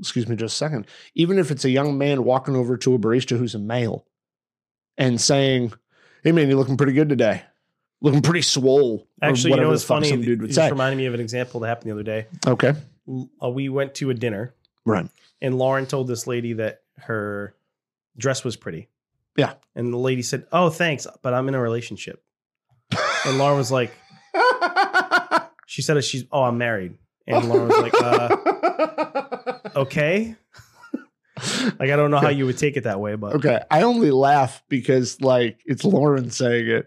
[0.00, 2.98] excuse me just a second, even if it's a young man walking over to a
[2.98, 4.06] barista who's a male
[4.96, 5.70] and saying,
[6.24, 7.42] Hey man, you're looking pretty good today.
[8.00, 9.06] Looking pretty swole.
[9.20, 10.08] Actually, you know what's funny?
[10.08, 10.70] Some dude would just say.
[10.70, 12.26] reminded me of an example that happened the other day.
[12.46, 12.72] Okay.
[13.42, 14.54] Uh, we went to a dinner,
[14.86, 15.06] Right.
[15.42, 17.54] and Lauren told this lady that her
[18.16, 18.88] dress was pretty.
[19.36, 19.54] Yeah.
[19.74, 22.24] And the lady said, "Oh, thanks, but I'm in a relationship."
[23.26, 23.92] And Lauren was like,
[25.66, 26.94] "She said she's oh, I'm married."
[27.26, 30.36] And Lauren was like, uh, "Okay."
[31.78, 34.10] like I don't know how you would take it that way, but Okay, I only
[34.10, 36.86] laugh because like it's Lauren saying it.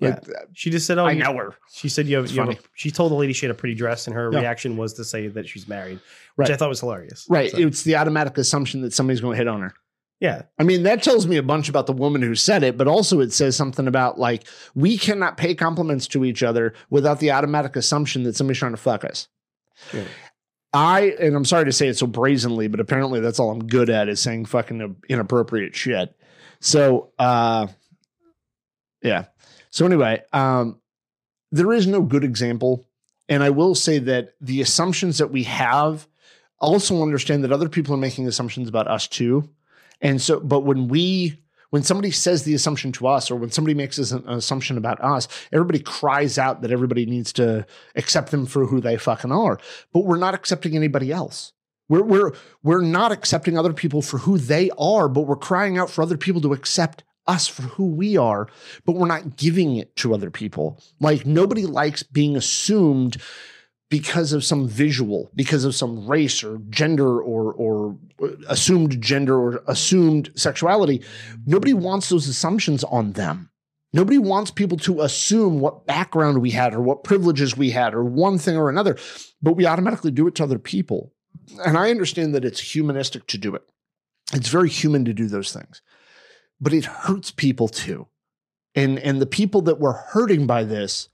[0.00, 1.54] Like, she just said, "Oh, I you- know her.
[1.72, 4.06] She said you have, you have she told the lady she had a pretty dress,
[4.08, 4.40] and her Yeah.
[4.40, 6.00] reaction was to say that she's married,
[6.34, 6.50] which Right.
[6.50, 7.26] I thought was hilarious.
[7.30, 9.72] Right, So, it's the automatic assumption that somebody's going to hit on her.
[10.24, 12.88] Yeah, I mean, that tells me a bunch about the woman who said it, but
[12.88, 17.30] also it says something about like we cannot pay compliments to each other without the
[17.30, 19.28] automatic assumption that somebody's trying to fuck us.
[19.92, 20.04] Yeah.
[20.72, 23.90] I and I'm sorry to say it so brazenly, but apparently that's all I'm good
[23.90, 26.16] at is saying fucking inappropriate shit.
[26.58, 27.66] So, uh,
[29.02, 29.26] yeah.
[29.68, 30.80] So anyway, um,
[31.52, 32.88] there is no good example,
[33.28, 36.08] and I will say that the assumptions that we have
[36.60, 39.50] also understand that other people are making assumptions about us too.
[40.04, 41.40] And so, but when we,
[41.70, 45.26] when somebody says the assumption to us, or when somebody makes an assumption about us,
[45.50, 49.58] everybody cries out that everybody needs to accept them for who they fucking are.
[49.92, 51.52] But we're not accepting anybody else.
[51.88, 55.90] We're we're we're not accepting other people for who they are, but we're crying out
[55.90, 58.48] for other people to accept us for who we are,
[58.84, 60.80] but we're not giving it to other people.
[61.00, 63.16] Like nobody likes being assumed
[63.94, 67.96] because of some visual, because of some race or gender or or
[68.48, 71.00] assumed gender or assumed sexuality.
[71.46, 73.50] Nobody wants those assumptions on them.
[73.92, 78.02] Nobody wants people to assume what background we had or what privileges we had or
[78.02, 78.98] one thing or another,
[79.40, 81.12] but we automatically do it to other people.
[81.64, 83.62] And I understand that it's humanistic to do it.
[84.32, 85.82] It's very human to do those things.
[86.60, 88.08] But it hurts people too.
[88.74, 91.10] And and the people that we're hurting by this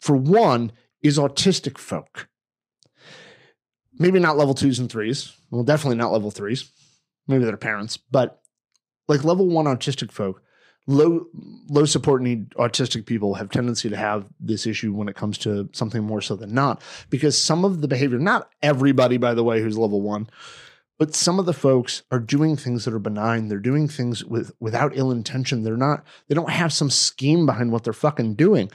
[0.00, 2.28] for one is autistic folk.
[3.98, 5.34] Maybe not level 2s and 3s.
[5.50, 6.70] Well, definitely not level 3s.
[7.26, 8.40] Maybe their parents, but
[9.08, 10.42] like level 1 autistic folk
[10.88, 11.26] low
[11.68, 15.68] low support need autistic people have tendency to have this issue when it comes to
[15.72, 19.60] something more so than not because some of the behavior not everybody by the way
[19.60, 20.28] who's level 1
[20.98, 24.50] but some of the folks are doing things that are benign they're doing things with
[24.60, 28.70] without ill intention they're not they don't have some scheme behind what they're fucking doing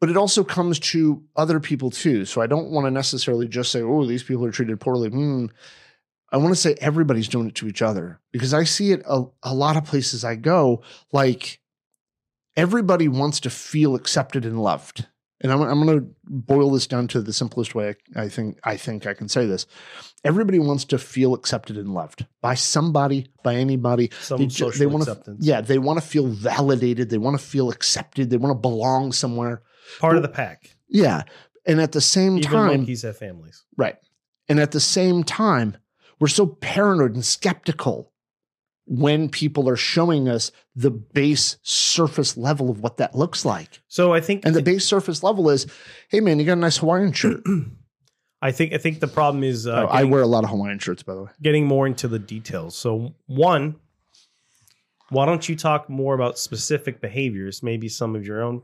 [0.00, 3.70] but it also comes to other people too so i don't want to necessarily just
[3.72, 5.46] say oh these people are treated poorly hmm.
[6.30, 9.22] I want to say everybody's doing it to each other because I see it a,
[9.42, 10.82] a lot of places I go.
[11.10, 11.58] Like
[12.54, 15.06] everybody wants to feel accepted and loved.
[15.40, 18.58] and I'm, I'm going to boil this down to the simplest way I, I think
[18.62, 19.66] I think I can say this.
[20.22, 24.10] Everybody wants to feel accepted and loved by somebody, by anybody.
[24.20, 25.46] Some They social they wanna- acceptance.
[25.46, 27.08] Yeah, they want to feel validated.
[27.08, 28.28] They want to feel accepted.
[28.28, 29.62] They want to belong somewhere.
[30.00, 30.76] Part of the pack.
[30.88, 31.22] Yeah,
[31.66, 33.64] and at the same Even time, monkeys have families.
[33.76, 33.96] Right.
[34.48, 35.76] And at the same time,
[36.18, 38.12] we're so paranoid and skeptical
[38.86, 43.82] when people are showing us the base surface level of what that looks like.
[43.88, 45.66] So I think And the base surface level is,
[46.08, 47.42] hey man, you got a nice Hawaiian shirt.
[48.40, 50.78] I think I think the problem is uh, Oh, I wear a lot of Hawaiian
[50.78, 51.30] shirts, by the way.
[51.42, 52.76] getting more into the details.
[52.78, 53.76] So one,
[55.10, 58.62] why don't you talk more about specific behaviors, maybe some of your own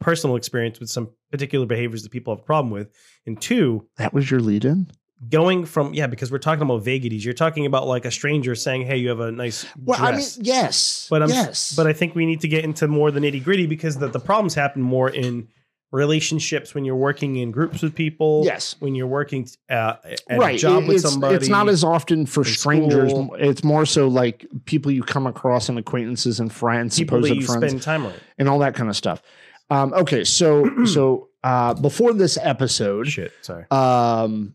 [0.00, 2.90] personal experience with some particular behaviors that people have a problem with,
[3.26, 4.90] and two, That was your lead in?
[5.30, 8.82] going from yeah because we're talking about vagaries you're talking about like a stranger saying
[8.82, 11.06] hey you have a nice Well, I mean, dress yes.
[11.08, 11.74] but I'm, yes.
[11.74, 14.20] but i think we need to get into more the nitty gritty because the, the
[14.20, 15.48] problems happen more in
[15.90, 18.76] relationships when you're working in groups with people yes.
[18.80, 19.94] when you're working uh,
[20.28, 20.56] at right.
[20.56, 23.10] a job It- with it's, somebody it's not as often for strangers.
[23.10, 23.34] school.
[23.38, 27.46] It's more so like people you come across and acquaintances and friends, people supposed you
[27.46, 27.64] friends.
[27.70, 29.22] spend time with and all that kind of stuff.
[29.70, 34.54] Um, okay, so so uh, before this episode, shit sorry um,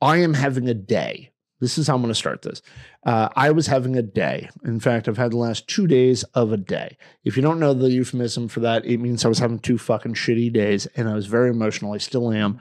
[0.00, 1.32] I am having a day.
[1.58, 2.60] This is how I'm going to start this.
[3.04, 4.50] Uh, I was having a day.
[4.64, 6.98] In fact, I've had the last two days of a day.
[7.24, 10.14] If you don't know the euphemism for that, it means I was having two fucking
[10.14, 11.94] shitty days and I was very emotional.
[11.94, 12.60] I still am.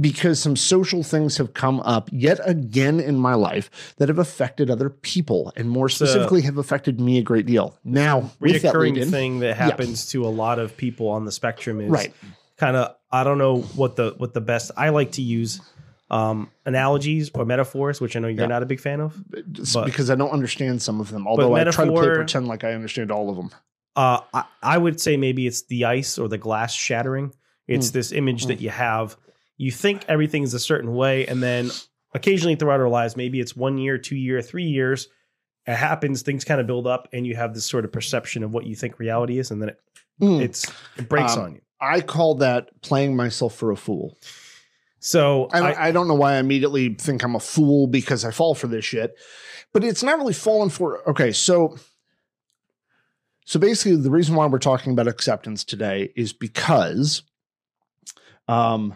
[0.00, 4.70] Because some social things have come up yet again in my life that have affected
[4.70, 7.76] other people and more specifically have affected me a great deal.
[7.84, 8.72] Now, with that
[9.10, 12.14] thing that happens to a lot of people on the spectrum is right.
[12.56, 15.60] kind of i don't know what the what the best i like to use
[16.10, 18.46] um analogies or metaphors which i know you're Yeah.
[18.46, 21.26] not a big fan of But- because I don't understand some of them.
[21.26, 23.50] Although I try to play pretend like I understand all of them.
[23.96, 27.32] uh I, I would say maybe it's the ice or the glass shattering
[27.66, 27.92] it's Mm.
[27.92, 28.48] this image Mm.
[28.48, 29.16] that you have
[29.60, 31.70] you think everything's a certain way and then
[32.14, 35.08] occasionally throughout our lives maybe it's one year two year three years
[35.66, 38.52] it happens things kind of build up and you have this sort of perception of
[38.52, 39.80] what you think reality is and then it,
[40.20, 40.42] Mm.
[40.42, 44.18] it's it breaks Um, on you I call that playing myself for a fool.
[44.98, 48.30] so I, I, I, don't know why I immediately think I'm a fool because I
[48.30, 49.16] fall for this shit,
[49.72, 51.08] but it's not really falling for.
[51.08, 51.76] Okay, so
[53.46, 57.22] so basically, the reason why we're talking about acceptance today is because,
[58.46, 58.94] um,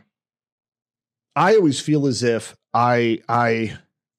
[1.37, 3.77] I always feel as if I I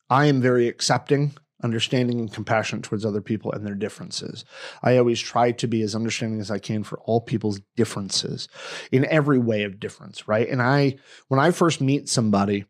[0.10, 4.46] I am very accepting, understanding, and compassionate towards other people and their differences.
[4.84, 8.48] I always try to be as understanding as I can for all people's differences
[8.92, 10.48] in every way of difference, right?
[10.48, 10.98] And I
[11.28, 12.66] when I first meet somebody,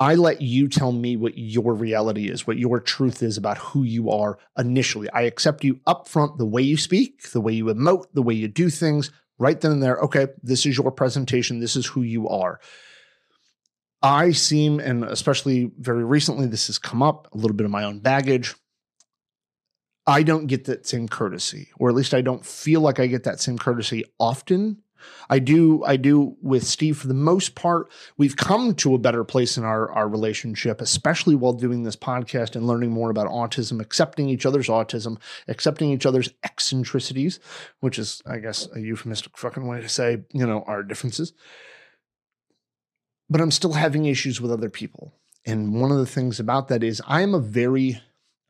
[0.00, 3.84] I let you tell me what your reality is, what your truth is about who
[3.84, 5.08] you are initially.
[5.10, 8.34] I accept you up front, the way you speak, the way you emote, the way
[8.34, 9.98] you do things, right then and there.
[9.98, 11.60] Okay, this is your presentation.
[11.60, 12.58] This is who you are.
[14.02, 17.84] I seem, and especially very recently, this has come up a little bit of my
[17.84, 18.54] own baggage.
[20.06, 23.24] I don't get that same courtesy, or at least I don't feel like I get
[23.24, 24.82] that same courtesy often.
[25.30, 27.90] I do, I do with Steve for the most part.
[28.16, 32.56] We've come to a better place in our, our relationship, especially while doing this podcast
[32.56, 37.40] and learning more about autism, accepting each other's autism, accepting each other's eccentricities,
[37.80, 41.32] which is, I guess, a euphemistic fucking way to say, you know, our differences.
[43.32, 45.14] But I'm still having issues with other people.
[45.46, 47.98] And one of the things about that is I am a very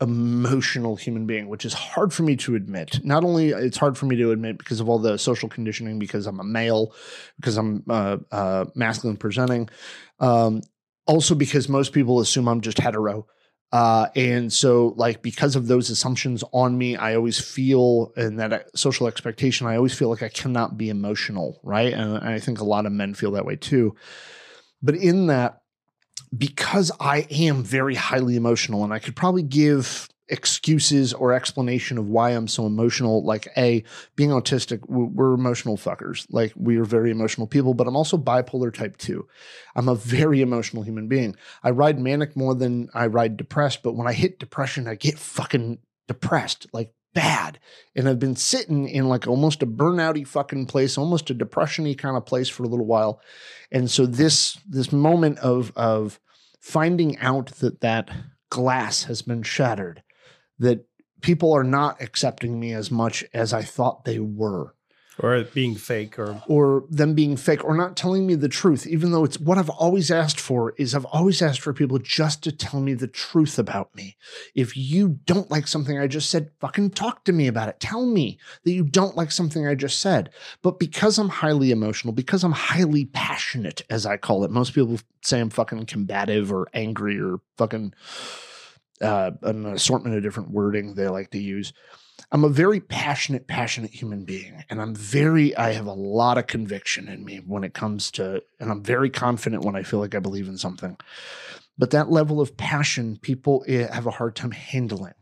[0.01, 2.99] emotional human being, which is hard for me to admit.
[3.05, 6.27] Not only it's hard for me to admit because of all the social conditioning, because
[6.27, 6.93] I'm a male,
[7.37, 9.69] because I'm uh, uh, masculine presenting,
[10.19, 10.63] um,
[11.07, 13.29] also because most people assume I'm just hetero.
[13.71, 18.53] Uh, and so, like, because of those assumptions on me, I always feel, and that
[18.53, 21.95] uh, social expectation, I always feel like I cannot be emotional, right?
[21.95, 23.95] And I think a lot of men feel that way too.
[24.83, 25.63] But in that,
[26.37, 32.09] because I am very highly emotional, and I could probably give excuses or explanation of
[32.09, 33.23] why I'm so emotional.
[33.23, 33.85] Like, a
[34.17, 36.27] being autistic, we're, emotional fuckers.
[36.31, 37.75] Like, we are very emotional people.
[37.75, 39.29] But I'm also bipolar type two.
[39.77, 41.37] I'm a very emotional human being.
[41.63, 43.83] I ride manic more than I ride depressed.
[43.83, 45.79] But when I hit depression, I get fucking
[46.09, 47.59] depressed, like bad.
[47.95, 52.17] And I've been sitting in like almost a burnouty fucking place, almost a depression-y kind
[52.17, 53.21] of place for a little while.
[53.71, 56.21] And so this this moment of of
[56.61, 58.11] finding out that that
[58.51, 60.03] glass has been shattered,
[60.59, 60.87] that
[61.21, 64.75] people are not accepting me as much as I thought they were.
[65.19, 69.13] Or being fake or or them being fake or not telling me the truth even
[69.13, 72.53] though it's what i've always asked for is i've always asked for people just to
[72.53, 74.17] tell me the truth about me.
[74.55, 77.81] If you don't like something i just said fucking talk to me about it.
[77.81, 80.31] Tell me that you don't like something i just said.
[80.63, 84.99] But because i'm highly emotional because i'm highly passionate as i call it most people
[85.23, 87.95] say i'm fucking combative or angry or fucking
[89.01, 91.73] uh, an assortment of different wording they like to use
[92.33, 94.65] I'm a very passionate, passionate human being.
[94.71, 98.43] And I'm very, I have a lot of conviction in me when it comes to,
[98.59, 100.97] and I'm very confident when I feel like I believe in something.
[101.77, 105.13] But that level of passion, people eh, have a hard time handling.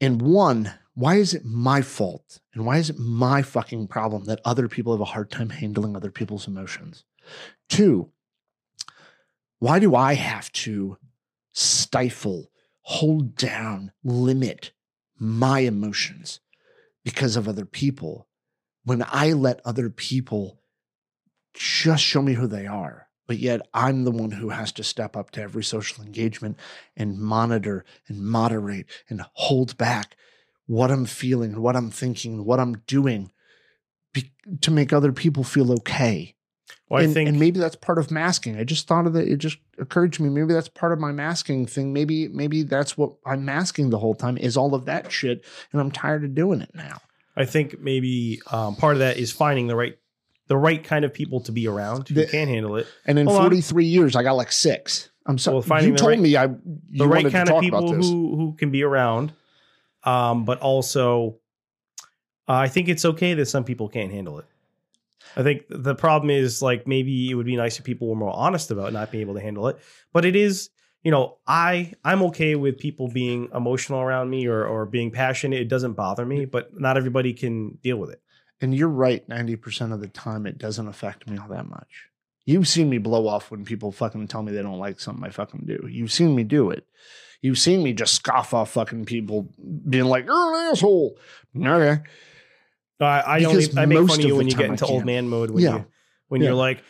[0.00, 2.40] And one, why is it my fault?
[2.54, 5.94] And why is it my fucking problem that other people have a hard time handling
[5.94, 7.04] other people's emotions?
[7.68, 8.10] Two,
[9.60, 10.98] why do I have to
[11.52, 12.50] stifle,
[12.82, 14.72] hold down, limit
[15.18, 16.40] my emotions
[17.04, 18.28] because of other people
[18.84, 20.60] when I let other people
[21.54, 23.08] just show me who they are.
[23.26, 26.58] But yet I'm the one who has to step up to every social engagement
[26.96, 30.16] and monitor and moderate and hold back
[30.66, 33.30] what I'm feeling and what I'm thinking and what I'm doing
[34.14, 36.36] be- to make other people feel okay.
[36.88, 38.56] Well, and, I think and maybe that's part of masking.
[38.56, 39.28] I just thought of it.
[39.28, 40.30] It just occurred to me.
[40.30, 41.92] Maybe that's part of my masking thing.
[41.92, 45.80] Maybe maybe that's what I'm masking the whole time is all of that shit, and
[45.80, 46.98] I'm tired of doing it now.
[47.36, 49.98] I think maybe um, part of that is finding the right
[50.46, 52.86] the right kind of people to be around who The- can handle it.
[53.04, 53.44] And in Hold on.
[53.44, 55.10] 43 years, I got like six.
[55.26, 55.56] I'm sorry.
[55.56, 56.58] Well, finding you told right- me I you
[56.90, 59.34] The right kind of people who who can be around,
[60.04, 61.36] um, but also,
[62.48, 64.46] uh, I think it's okay that some people can't handle it.
[65.36, 68.34] I think the problem is like maybe it would be nice if people were more
[68.34, 69.78] honest about not being able to handle it.
[70.12, 70.70] But it is,
[71.02, 75.60] you know, I I'm okay with people being emotional around me or or being passionate.
[75.60, 78.22] It doesn't bother me, but not everybody can deal with it.
[78.60, 82.08] And you're right, 90% of the time it doesn't affect me all that much.
[82.44, 85.30] You've seen me blow off when people fucking tell me they don't like something I
[85.30, 85.86] fucking do.
[85.88, 86.86] You've seen me do it.
[87.40, 89.48] You've seen me just scoff off fucking people
[89.88, 91.18] being like, you're an asshole.
[91.56, 92.02] Okay.
[93.06, 95.50] I, I only I make fun of you when you get into old man mode
[95.50, 95.76] when Yeah.
[95.76, 95.84] you
[96.28, 96.48] when Yeah.
[96.48, 96.82] you're like,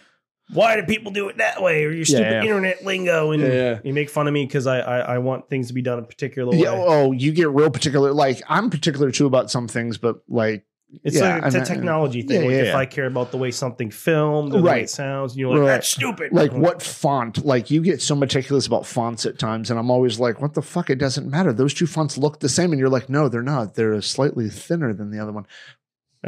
[0.52, 1.84] why do people do it that way?
[1.84, 2.42] Or your stupid yeah.
[2.42, 5.74] internet lingo, and you make fun of me because I, I I want things to
[5.74, 6.58] be done a particular way.
[6.62, 8.12] Yeah, oh, you get real particular.
[8.12, 10.64] Like, I'm particular too about some things, but like,
[11.04, 12.40] It's Yeah, like it's a technology thing.
[12.40, 12.74] yeah, like yeah, if.
[12.74, 15.66] I care about the way something filmed or the way it sounds, you're like, Right.
[15.66, 16.32] that's stupid.
[16.32, 16.62] like mm-hmm.
[16.62, 20.40] what font like you get so meticulous about fonts at times and i'm always like
[20.40, 23.10] what the fuck it doesn't matter those two fonts look the same and you're like
[23.10, 25.46] no they're not they're slightly thinner than the other one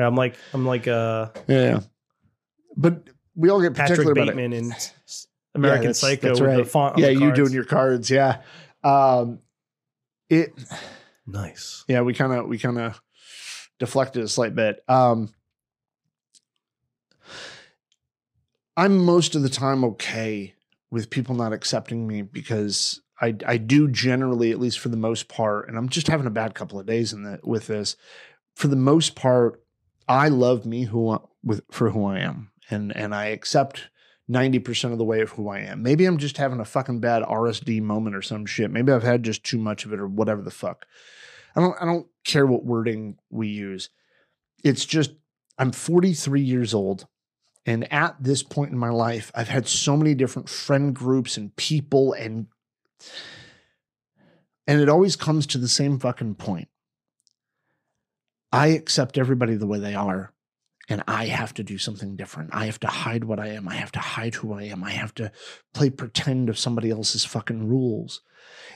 [0.07, 1.81] I'm like I'm like uh yeah
[2.77, 4.75] but we all get Patrick particular about it Bateman in
[5.55, 6.57] American that's- Psycho that's with right.
[6.59, 6.95] the font.
[6.97, 8.43] on yeah the you doing your cards yeah
[8.85, 9.41] um
[10.29, 10.53] it
[11.27, 11.85] nice.
[11.89, 13.01] yeah we kind of we kind of
[13.79, 15.33] deflected a slight bit um
[18.77, 20.55] i'm most of the time okay
[20.91, 25.29] with people not accepting me because i i do generally at least for the most
[25.29, 27.97] part and i'm just having a bad couple of days in the with this
[28.55, 29.60] for the most part
[30.11, 33.89] i love me who with for who i am and and i accept
[34.31, 35.83] 90% of the way of who I am.
[35.83, 38.71] Maybe I'm just having a fucking bad RSD moment or some shit.
[38.71, 40.87] Maybe I've had just too much of it or whatever the fuck.
[41.57, 43.91] I don't I don't care what wording we use.
[44.63, 45.13] It's just
[45.59, 47.07] I'm 43 years old
[47.67, 51.55] and at this point in my life I've had so many different friend groups and
[51.57, 52.47] people and
[54.67, 56.69] and it always comes to the same fucking point.
[58.53, 60.33] I accept everybody the way they are
[60.91, 62.51] and I have to do something different.
[62.53, 63.69] I have to hide what I am.
[63.69, 64.83] I have to hide who I am.
[64.83, 65.31] I have to
[65.73, 68.23] play pretend of somebody else's fucking rules.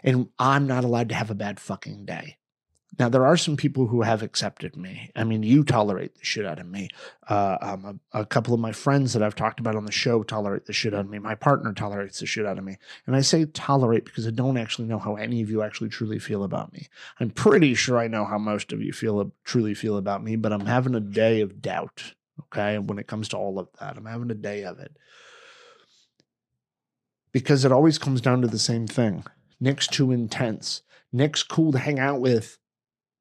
[0.05, 2.39] And I'm not allowed to have a bad fucking day.
[2.99, 5.11] Now, there are some people who have accepted me.
[5.17, 6.91] I mean, you tolerate the shit out of me.
[7.29, 10.23] Uh, um, a, a couple of my friends that I've talked about on the show
[10.23, 11.19] tolerate the shit out of me.
[11.19, 12.77] My partner tolerates the shit out of me.
[13.07, 16.19] And I say tolerate because I don't actually know how any of you actually truly
[16.19, 16.89] feel about me.
[17.19, 20.53] I'm pretty sure I know how most of you feel truly feel about me, but
[20.53, 22.15] I'm having a day of doubt.
[22.41, 24.97] Okay, when it comes to all of that, I'm having a day of it
[27.35, 29.25] because it always comes down to the same thing.
[29.61, 30.83] Nick's too intense.
[31.13, 32.59] Nick's cool to hang out with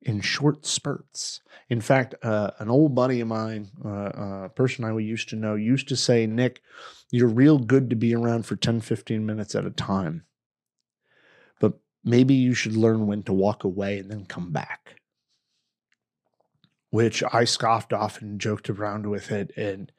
[0.06, 1.42] in short spurts.
[1.70, 5.56] In fact, uh, an old buddy of mine, uh, a person I used to know,
[5.56, 6.62] used to say, Nick,
[7.12, 10.26] you're real good to be around for 10, 15 minutes at a time.
[11.60, 14.96] But maybe you should learn when to walk away and then come back.
[16.90, 19.52] Which I scoffed off and joked around with it.
[19.58, 19.92] And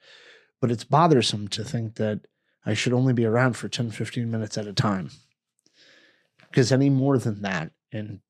[0.61, 2.21] but it's bothersome to think that
[2.65, 5.11] I should only be around for 10, 15 minutes at a time.
[6.51, 8.21] Because any more than that, and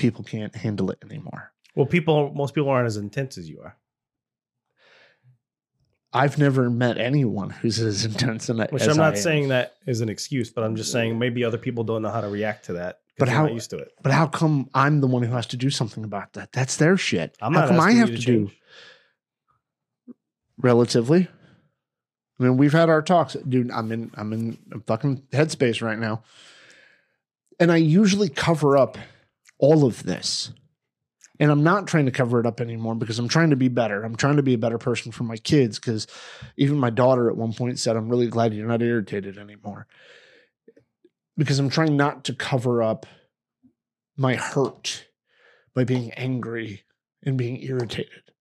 [0.00, 1.52] people can't handle it anymore.
[1.76, 3.76] Well, people most people aren't as intense as you are.
[6.12, 8.72] I've never met anyone who's as intense in it.
[8.72, 11.84] Which I'm not saying that is an excuse, but I'm just saying maybe other people
[11.84, 13.00] don't know how to react to that.
[13.18, 13.92] But how- used to it?
[14.02, 16.52] But how come I'm the one who has to do something about that?
[16.52, 17.36] That's their shit.
[17.40, 18.50] I'm how come I have to, do
[20.58, 21.28] relatively?
[22.38, 23.70] I mean, we've had our talks, dude.
[23.70, 26.22] I'm in I'm in a fucking headspace right now.
[27.60, 28.96] And I usually cover up
[29.60, 30.52] all of this.
[31.38, 34.02] And I'm not trying to cover it up anymore because I'm trying to be better.
[34.02, 36.06] I'm trying to be a better person for my kids because
[36.56, 39.86] even my daughter at one point said, I'm really glad you're not irritated anymore.
[41.38, 43.06] Because I'm trying not to cover up
[44.18, 45.06] my hurt
[45.74, 46.82] by being angry
[47.22, 48.32] and being irritated.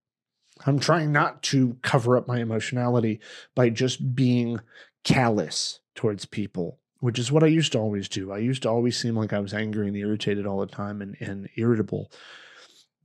[0.65, 3.21] I'm trying not to cover up my emotionality
[3.55, 4.59] by just being
[5.05, 8.31] callous towards people, which is what I used to always do.
[8.31, 11.15] I used to always seem like I was angry and irritated all the time and,
[11.19, 12.11] and irritable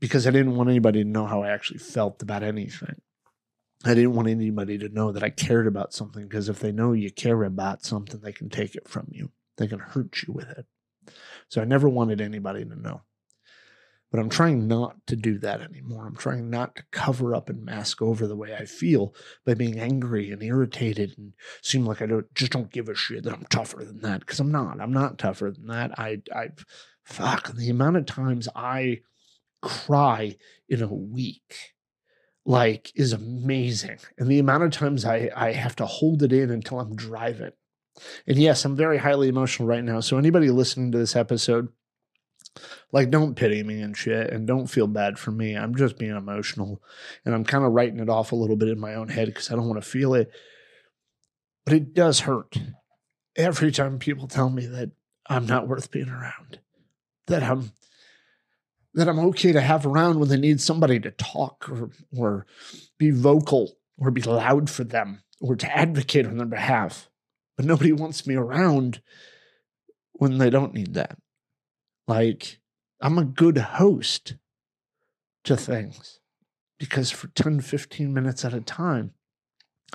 [0.01, 3.01] because I didn't want anybody to know how I actually felt about anything.
[3.85, 6.93] I didn't want anybody to know that I cared about something because if they know
[6.93, 9.31] you care about something, they can take it from you.
[9.57, 10.67] They can hurt you with it.
[11.49, 13.03] So I never wanted anybody to know.
[14.15, 16.07] But I'm trying not to do that anymore.
[16.07, 19.13] I'm trying not to cover up and mask over the way I feel
[19.45, 23.25] by being angry and irritated and seem like I don't just don't give a shit
[23.25, 24.81] that I'm tougher than that because I'm not.
[24.81, 25.99] I'm not tougher than that.
[25.99, 26.51] I I
[27.03, 29.01] fuck the amount of times I
[29.61, 30.37] cry
[30.69, 31.73] in a week
[32.47, 33.99] like is amazing.
[34.17, 37.51] And the amount of times I I have to hold it in until I'm driving.
[38.29, 39.99] And yes, I'm very highly emotional right now.
[39.99, 41.71] So anybody listening to this episode
[42.93, 45.55] like don't pity me and shit and don't feel bad for me.
[45.55, 46.83] I'm just being emotional
[47.25, 49.51] and i'm kind of writing it off a little bit in my own head because
[49.51, 50.31] i don't want to feel it.
[51.65, 52.57] But it does hurt
[53.37, 54.91] every time people tell me that
[55.29, 56.61] i'm not worth being around
[57.27, 57.73] that i'm
[58.95, 62.47] that i'm okay to have around when they need somebody to talk or or
[62.99, 67.09] be vocal or be loud for them or to advocate on their behalf.
[67.57, 69.01] But nobody wants me around
[70.13, 71.19] when they don't need that
[72.07, 72.59] like,
[73.01, 74.37] I'm a good host
[75.45, 76.21] to things
[76.79, 79.13] because for 10, 15 minutes at a time,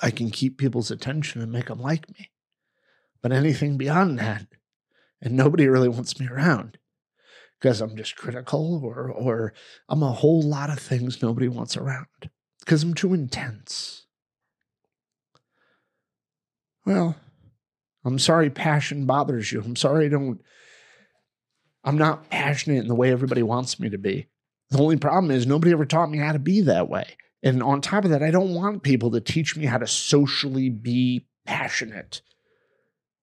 [0.01, 2.31] I can keep people's attention and make them like me.
[3.21, 4.45] But anything beyond that,
[5.21, 6.77] and nobody really wants me around
[7.59, 9.53] because I'm just critical or, or
[9.89, 12.07] I'm a whole lot of things nobody wants around
[12.61, 14.05] because I'm too intense.
[16.85, 17.17] Well,
[18.05, 19.61] I'm sorry passion bothers you.
[19.61, 20.41] I'm sorry I don't
[21.89, 24.27] I'm not passionate in the way everybody wants me to be.
[24.69, 27.17] The only problem is nobody ever taught me how to be that way.
[27.41, 30.69] And on top of that, I don't want people to teach me how to socially
[30.69, 32.21] be passionate.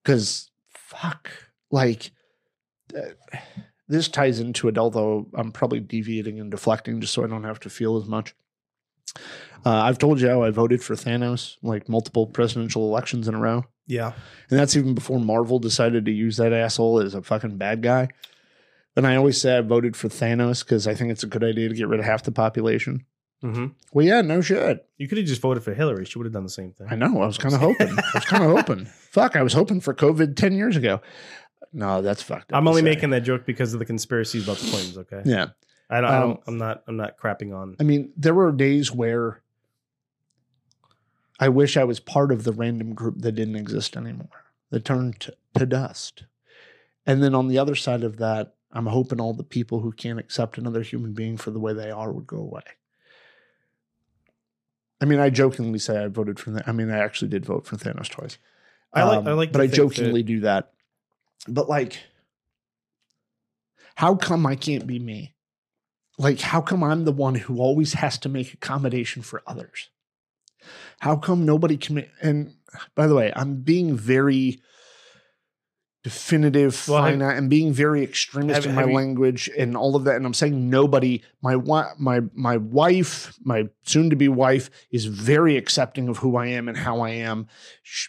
[0.03, 1.31] Because, fuck,
[1.71, 2.11] like,
[2.93, 3.37] uh,
[3.87, 7.61] this ties into it, although I'm probably deviating and deflecting just so I don't have
[7.61, 8.35] to feel as much.
[9.65, 13.39] Uh, I've told you how I voted for Thanos, like multiple presidential elections in a
[13.39, 13.65] row.
[13.87, 14.13] Yeah.
[14.51, 18.09] And that's even before Marvel decided to use that asshole as a fucking bad guy.
[18.97, 21.69] And I always say I voted for Thanos because I think it's a good idea
[21.69, 23.05] to get rid of half the population.
[23.43, 24.87] hmm Well, yeah, no shit.
[24.97, 26.07] You could have just voted for Hillary.
[26.07, 26.87] She would have done the same thing.
[26.91, 27.21] I know.
[27.21, 27.91] I was kind of hoping.
[27.91, 28.87] I was kind of hoping.
[29.11, 31.01] Fuck, I was hoping for COVID 10 years ago.
[31.73, 32.57] No, that's fucked up.
[32.59, 34.97] I'm only making that joke because of the conspiracies about the claims.
[34.97, 35.21] Okay.
[35.27, 35.49] Yeah.
[35.91, 36.41] I don't, I Um, don't.
[36.47, 36.83] I'm not.
[36.89, 37.77] I'm not crapping on.
[37.79, 39.43] I mean, there were days where
[41.39, 45.21] I wish I was part of the random group that didn't exist anymore, that turned
[45.21, 46.25] to, to dust.
[47.05, 50.19] And then on the other side of that, I'm hoping all the people who can't
[50.19, 52.63] accept another human being for the way they are would go away.
[55.01, 56.51] I mean, I jokingly say I voted for.
[56.53, 58.37] Th- I mean, I actually did vote for Thanos twice.
[58.93, 60.73] I like- I um, like but I jokingly do that.
[61.49, 61.99] But like,
[63.95, 65.35] how come I can't be me?
[66.19, 69.91] Like, how come I'm the one who always has to make accommodation for others?
[71.01, 71.95] How come nobody can?
[71.97, 72.55] ma- And
[72.95, 74.61] by the way, I'm being very
[76.11, 79.77] definitive, Well, have- finite, and being very extremist have- in my have you- language and
[79.77, 80.15] all of that.
[80.15, 81.21] And I'm saying nobody.
[81.43, 81.57] My
[81.99, 87.01] my my wife, my soon-to-be wife, is very accepting of who I am and how
[87.01, 87.49] I am.
[87.83, 88.09] Sh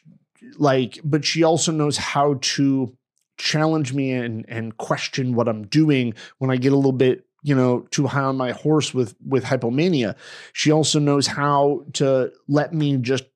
[0.59, 2.95] like, but she also knows how to
[3.37, 7.55] challenge me and and question what I'm doing when I get a little bit you
[7.55, 10.15] know too high on my horse with with hypomania
[10.53, 13.29] she also knows how to let me just be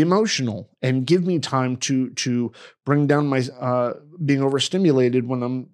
[0.00, 2.52] emotional and give me time to to
[2.84, 3.94] bring down my uh
[4.24, 5.68] being overstimulated when i'm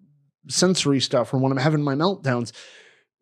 [0.48, 2.52] sensory stuff or when i'm having my meltdowns.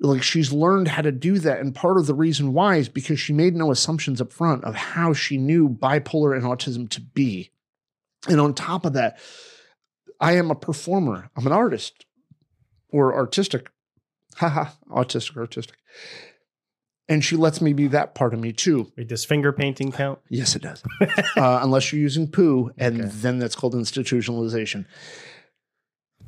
[0.01, 3.21] Like she's learned how to do that and part of the reason why is because
[3.21, 7.53] she made no assumptions up front of how she knew bipolar and autism to be.
[8.29, 9.19] And on top of that
[10.21, 11.31] i am a performer.
[11.37, 12.05] I'm an artist
[12.89, 13.71] or artistic.
[14.37, 15.77] Haha autistic artistic
[17.09, 18.91] and she lets me be that part of me too.
[18.97, 20.19] Wait, does finger painting count?
[20.29, 20.83] Yes, it does.
[21.37, 23.11] uh, unless you're using poo, and Okay.
[23.13, 24.87] then that's called institutionalization.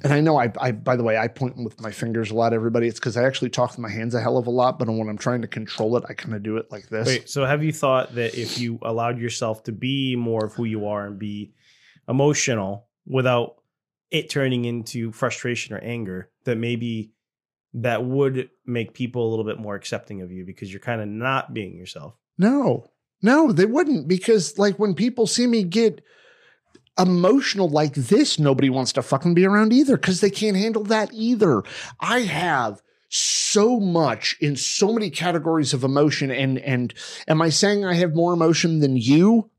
[0.02, 2.52] And I know I, I, by the way, I point with my fingers a lot.
[2.52, 4.78] Everybody, it's because I actually talk with my hands a hell of a lot.
[4.78, 7.06] But when I'm trying to control it, I kind of do it like this.
[7.06, 10.64] Wait, so have you thought that if you allowed yourself to be more of who
[10.64, 11.54] you are and be
[12.06, 13.62] emotional without
[14.10, 17.13] it turning into frustration or anger, that maybe
[17.74, 21.08] that would make people a little bit more accepting of you because you're kind of
[21.08, 22.14] not being yourself?
[22.38, 22.86] No,
[23.22, 26.02] no, they wouldn't because like when people see me get
[26.98, 31.10] emotional like this, nobody wants to fucking be around either because they can't handle that
[31.12, 31.62] either.
[32.00, 36.92] I have so much in so many categories of emotion and and
[37.28, 39.50] am I saying I have more emotion than you?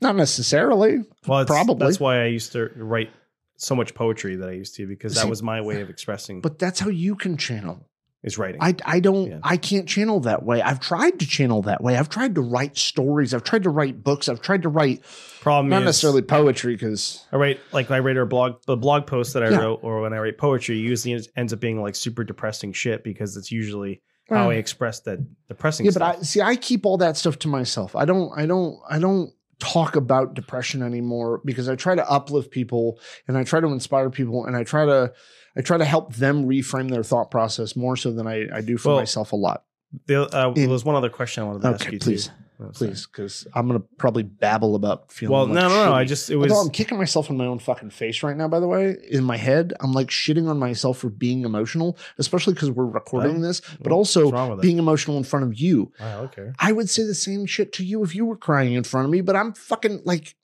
[0.00, 1.04] Not necessarily.
[1.26, 1.86] Well, Probably.
[1.86, 3.10] That's why I used to write
[3.58, 6.40] so much poetry that I used to because that See, was my way of expressing
[6.40, 7.86] But that's how you can channel.
[8.22, 8.60] is writing.
[8.62, 9.38] I, I don't Yeah.
[9.42, 10.62] I can't channel that way.
[10.62, 11.96] I've tried to channel that way.
[11.96, 13.34] I've tried to write stories.
[13.34, 14.28] I've tried to write books.
[14.28, 15.02] I've tried to write
[15.40, 19.06] Problem not is, necessarily poetry because I write like I write a blog the blog
[19.06, 19.58] post that I Yeah.
[19.58, 23.04] wrote or when I write poetry usually ends- ends up being like super depressing shit
[23.04, 26.14] because it's usually how I express that depressing yeah, stuff.
[26.16, 27.96] but I see I keep all that stuff to myself.
[27.96, 29.30] I don't I don't I don't
[29.60, 34.08] talk about depression anymore because I try to uplift people and I try to inspire
[34.10, 35.12] people and I try to
[35.56, 38.78] I try to help them reframe their thought process more so than I, I do
[38.78, 39.64] for Well, myself a lot.
[40.06, 42.26] There, uh, In- there's one other question I wanted to ask you please.
[42.28, 42.32] too.
[42.74, 45.32] Please, because I'm gonna probably babble about feeling.
[45.32, 45.92] Well, like no, no, no.
[45.92, 48.48] I just it was Although I'm kicking myself in my own fucking face right now,
[48.48, 52.54] by the way, in my head, I'm like shitting on myself for being emotional, especially
[52.54, 54.60] because we're recording Well, this, but what's also wrong it?
[54.60, 55.92] being emotional in front of you.
[56.00, 56.50] Wow, okay.
[56.58, 59.12] I would say the same shit to you if you were crying in front of
[59.12, 60.34] me, but I'm fucking like,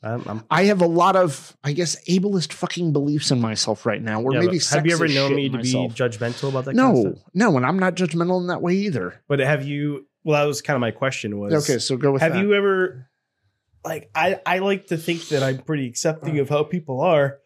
[0.00, 4.00] I'm, I'm, I have a lot of, I guess, ableist fucking beliefs in myself right
[4.02, 5.96] now, or yeah, maybe have you ever known me to myself.
[5.96, 6.76] be judgmental about that?
[6.76, 7.24] kind of No, stuff?
[7.34, 9.20] no, and I'm not judgmental in that way either.
[9.26, 10.06] But have you?
[10.24, 11.38] Well, that was kind of my question.
[11.38, 12.40] Was Okay, so go with have that.
[12.40, 13.08] you ever
[13.84, 17.38] like I I like to think that I'm pretty accepting of how people are.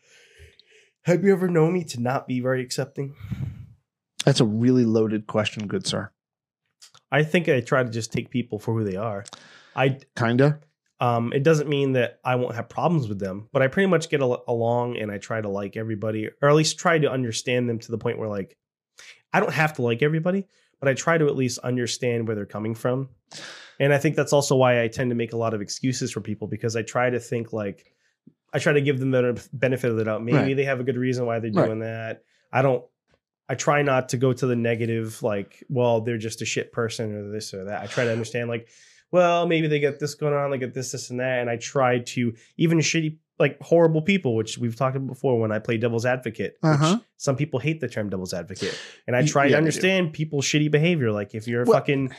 [1.02, 3.14] Have you ever known me to not be very accepting?
[4.24, 6.10] That's a really loaded question, good sir.
[7.10, 9.24] I think I try to just take people for who they are.
[9.74, 10.60] I Kinda.
[11.00, 14.08] um it doesn't mean that I won't have problems with them, but I pretty much
[14.10, 17.68] get al- along and I try to like everybody or at least try to understand
[17.68, 18.56] them to the point where like
[19.32, 20.46] I don't have to like everybody,
[20.80, 23.08] but I try to at least understand where they're coming from.
[23.80, 26.20] And I think that's also why I tend to make a lot of excuses for
[26.20, 27.92] people because I try to think like
[28.52, 30.24] I try to give them the benefit of the doubt.
[30.24, 30.56] Maybe Right.
[30.56, 31.66] they have a good reason why they're Right.
[31.66, 32.22] doing that.
[32.52, 32.84] I don't
[33.50, 37.14] I try not to go to the negative like, well, they're just a shit person
[37.14, 37.82] or this or that.
[37.82, 38.68] I try to understand like,
[39.10, 41.38] well, maybe they get this going on, they get this, this, and that.
[41.40, 45.52] And I try to even shitty like horrible people, which we've talked about before when
[45.52, 46.56] I play devil's advocate.
[46.60, 46.98] which Uh-huh.
[47.16, 48.76] Some people hate the term devil's advocate.
[49.06, 51.12] And I try yeah, to understand people's shitty behavior.
[51.12, 52.12] Like if you're Well, fucking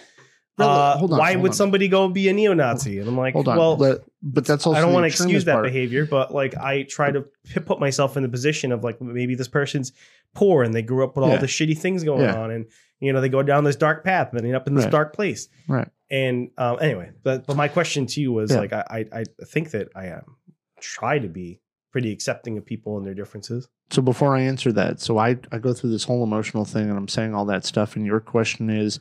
[0.58, 1.56] uh, hold on, why hold would on.
[1.56, 3.00] somebody go be a neo-Nazi?
[3.00, 3.58] And I'm like, Hold on.
[3.58, 5.66] well, Let- but that's also I don't want to excuse that part.
[5.66, 7.26] behavior, but like I try to
[7.66, 9.94] put myself in the position of like maybe this person's
[10.36, 11.38] poor and they grew up with all Yeah.
[11.38, 12.38] the shitty things going Yeah.
[12.40, 12.66] on, and
[13.00, 14.92] you know they go down this dark path and end up in this Right.
[14.92, 15.48] dark place.
[15.70, 15.88] Right.
[16.12, 18.58] And um, anyway, but but my question to you was Yeah.
[18.60, 20.36] like I I, I think that I um,
[20.82, 21.62] try to be
[21.92, 23.68] pretty accepting of people and their differences.
[23.90, 26.98] So before I answer that, so I, I go through this whole emotional thing and
[26.98, 27.96] I'm saying all that stuff.
[27.96, 29.00] And your question is,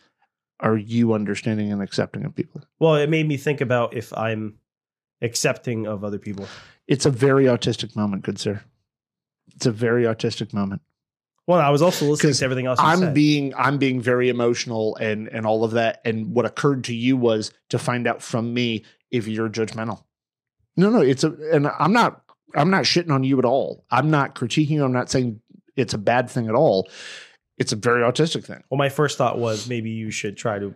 [0.60, 2.62] are you understanding and accepting of people?
[2.78, 4.58] Well, it made me think about if I'm
[5.20, 6.46] accepting of other people.
[6.86, 8.62] It's a very autistic moment, good sir.
[9.54, 10.82] It's a very autistic moment.
[11.46, 13.14] Well, I was also listening to everything else you I'm said.
[13.14, 16.02] being I'm being very emotional and and all of that.
[16.04, 20.02] And what occurred to you was to find out from me if you're judgmental.
[20.78, 22.22] No, no, it's a and I'm not
[22.54, 23.84] I'm not shitting on you at all.
[23.90, 24.84] I'm not critiquing you.
[24.84, 25.40] I'm not saying
[25.76, 26.88] it's a bad thing at all.
[27.58, 28.62] It's a very autistic thing.
[28.70, 30.74] well, my first thought was maybe you should try to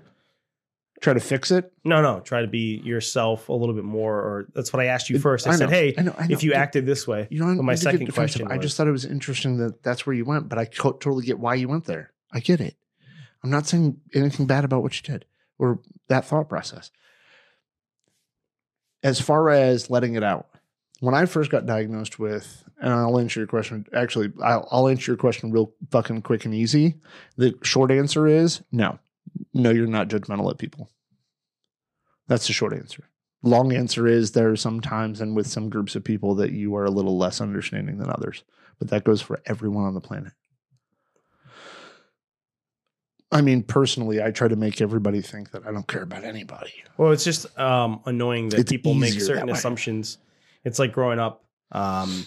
[1.03, 1.72] Try to fix it.
[1.82, 2.20] No, no.
[2.20, 4.14] Try to be yourself a little bit more.
[4.14, 5.48] Or that's what I asked you first.
[5.48, 6.32] I, I said, know, "Hey, I know, I know.
[6.32, 8.76] if you acted this way." You But my need to get second question I just
[8.76, 11.66] thought it was interesting that that's where you went, but I totally get why you
[11.66, 12.12] went there.
[12.32, 12.76] I get it.
[13.42, 15.24] I'm not saying anything bad about what you did
[15.59, 16.92] or that thought process.
[19.03, 20.48] As far as letting it out,
[21.00, 23.86] when I first got diagnosed with, and I'll answer your question.
[23.92, 26.94] Actually, I'll, I'll answer your question real fucking quick and easy.
[27.36, 28.98] The short answer is no.
[29.55, 30.90] No, you're not judgmental of people.
[32.28, 33.09] That's the short answer.
[33.42, 36.76] Long answer is there are some times and with some groups of people that you
[36.76, 38.44] are a little less understanding than others,
[38.78, 40.32] but that goes for everyone on the planet.
[43.32, 46.72] I mean, personally, I try to make everybody think that I don't care about anybody.
[46.98, 49.58] Well, it's just um, annoying that It's people make easier certain that way.
[49.58, 50.18] assumptions.
[50.64, 52.24] It's like growing up, um,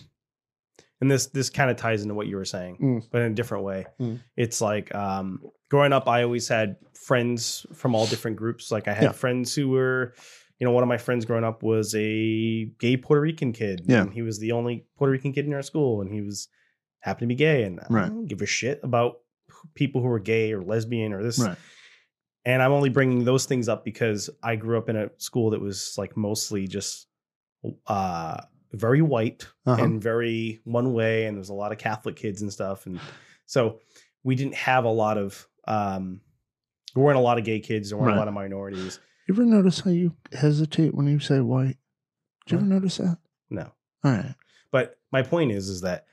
[1.02, 3.04] and this this kind of ties into what you were saying, Mm.
[3.12, 3.86] but in a different way.
[4.00, 4.20] Mm.
[4.36, 8.72] It's like um, growing up, I always had friends from all different groups.
[8.72, 9.12] Like I had Yeah.
[9.12, 10.14] friends who were,
[10.58, 13.84] you know, one of my friends growing up was a gay Puerto Rican kid.
[13.86, 14.02] Yeah.
[14.02, 16.48] and he was the only Puerto Rican kid in our school, and he was
[17.00, 18.08] happened to be gay, and I Right.
[18.10, 19.20] don't give a shit about
[19.74, 21.40] people who are gay or lesbian or this.
[21.40, 21.58] Right.
[22.46, 25.62] And I'm only bringing those things up because I grew up in a school that
[25.62, 27.08] was like mostly just
[27.88, 28.42] uh
[28.72, 29.82] very white Uh-huh.
[29.84, 33.00] and very one way and there's a lot of Catholic kids and stuff and
[33.48, 33.80] so
[34.24, 36.22] we didn't have a lot of um
[36.94, 38.16] there weren't a lot of gay kids, there weren't Right.
[38.16, 39.00] a lot of minorities.
[39.28, 41.78] You ever notice how you hesitate when you say white?
[42.46, 43.18] Did you ever notice that?
[43.50, 43.72] No.
[44.04, 44.36] All right.
[44.72, 46.06] But my point is is that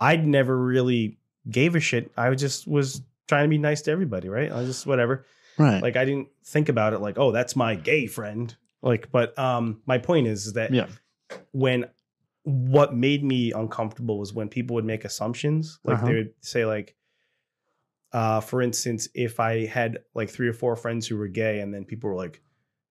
[0.00, 1.18] I'd never really
[1.50, 2.10] gave a shit.
[2.16, 4.50] I just was trying to be nice to everybody, right?
[4.50, 5.24] I was just whatever.
[5.58, 5.82] Right.
[5.82, 9.80] like i didn't think about it like oh that's my gay friend like but um
[9.86, 10.86] my point is, is that Yeah.
[11.52, 11.86] when
[12.42, 16.06] what made me uncomfortable was when people would make assumptions like Uh-huh.
[16.08, 16.94] they would say like
[18.12, 21.72] uh for instance if i had like three or four friends who were gay and
[21.72, 22.42] then people were like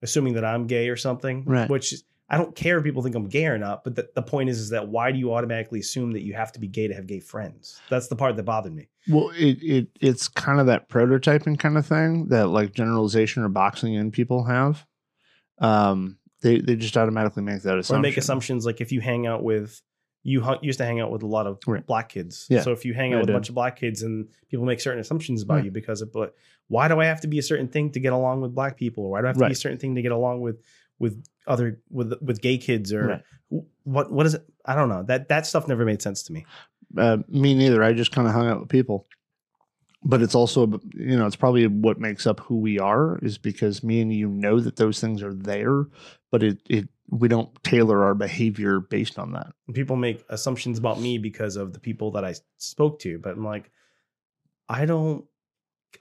[0.02, 1.70] assuming that i'm gay or something Right.
[1.70, 1.94] which
[2.30, 4.60] i don't care if people think i'm gay or not but the, the point is
[4.60, 7.06] is that why do you automatically assume that you have to be gay to have
[7.08, 10.90] gay friends that's the part that bothered me Well, it, it it's kind of that
[10.90, 14.86] prototyping kind of thing that like generalization or boxing in people have.
[15.60, 17.96] Um, they they just automatically make that assumption.
[17.96, 19.82] or make assumptions like if you hang out with
[20.28, 21.86] you used to hang out with a lot of Right.
[21.86, 22.62] black kids Yeah.
[22.62, 24.66] so if you hang Yeah, I out with a bunch of black kids and people
[24.66, 25.66] make certain assumptions about Right.
[25.66, 26.34] you because of but
[26.68, 29.06] why do i have to be a certain thing to get along with black people
[29.06, 30.62] or why do i have to be a certain thing to get along with
[31.00, 33.24] with other with with gay kids or Right.
[33.84, 36.46] what what is it i don't know that that stuff never made sense to me
[36.98, 37.84] Uh, me neither.
[37.84, 39.06] I just kind of hung out with people.
[40.08, 43.84] But it's also, you know, it's probably what makes up who we are is because
[43.84, 45.88] me and you know that those things are there,
[46.32, 49.48] but it it we don't tailor our behavior based on that.
[49.74, 53.44] people make assumptions about me because of the people that i spoke to but i'm
[53.46, 53.70] like
[54.70, 55.26] i don't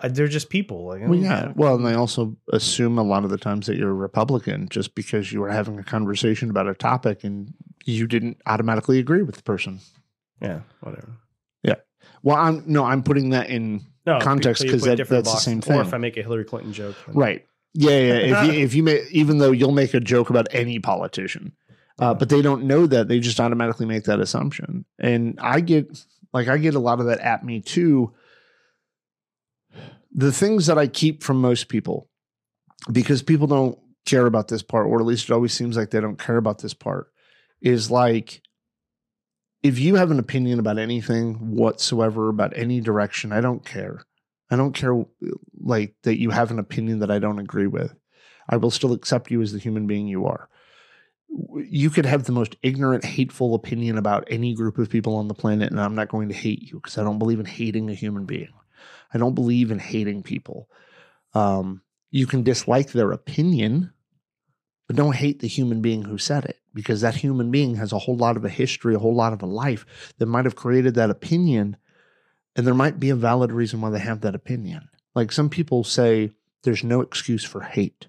[0.02, 1.52] they're just people like Well, yeah.
[1.54, 4.94] Well, and they also assume a lot of the times that you're a Republican just
[4.94, 7.52] because you were having a conversation about a topic and
[7.84, 9.80] you didn't automatically agree with the person.
[10.40, 11.08] yeah whatever
[11.62, 11.76] Yeah.
[12.22, 15.58] Well, I'm no, I'm putting that in no Context, because that- different that's the same
[15.60, 15.76] boxes.
[15.76, 17.44] or if i make a hillary clinton joke then- right.
[17.76, 18.14] Yeah, yeah.
[18.44, 21.52] If you, if you may, even though you'll make a joke about any politician,
[21.98, 24.84] uh, but they don't know that they just automatically make that assumption.
[24.98, 28.12] And I get like I get a lot of that at me too.
[30.14, 32.08] The things that I keep from most people,
[32.90, 36.00] because people don't care about this part, or at least it always seems like they
[36.00, 37.10] don't care about this part,
[37.60, 38.42] is like
[39.62, 44.04] if you have an opinion about anything whatsoever, about any direction, I don't care.
[44.50, 45.04] I don't care
[45.58, 47.94] like that you have an opinion that I don't agree with.
[48.48, 50.48] I will still accept you as the human being you are.
[51.56, 55.34] You could have the most ignorant, hateful opinion about any group of people on the
[55.34, 57.94] planet, and I'm not going to hate you because I don't believe in hating a
[57.94, 58.52] human being.
[59.14, 60.68] I don't believe in hating people.
[61.32, 63.92] Um, you can dislike their opinion,
[64.86, 67.98] but don't hate the human being who said it because that human being has a
[67.98, 69.86] whole lot of a history, a whole lot of a life
[70.18, 71.76] that might have created that opinion.
[72.56, 74.88] And there might be a valid reason why they have that opinion.
[75.14, 76.30] Like some people say,
[76.64, 78.08] there's no excuse for hate.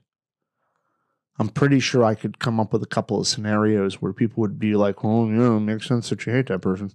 [1.37, 4.57] I'm pretty sure I could come up with a couple of scenarios where people would
[4.57, 6.91] be like, well, yeah, it makes sense that you hate that person.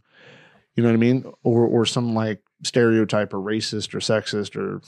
[0.75, 1.25] You know what I mean?
[1.43, 4.81] Or or some like stereotype or racist or sexist or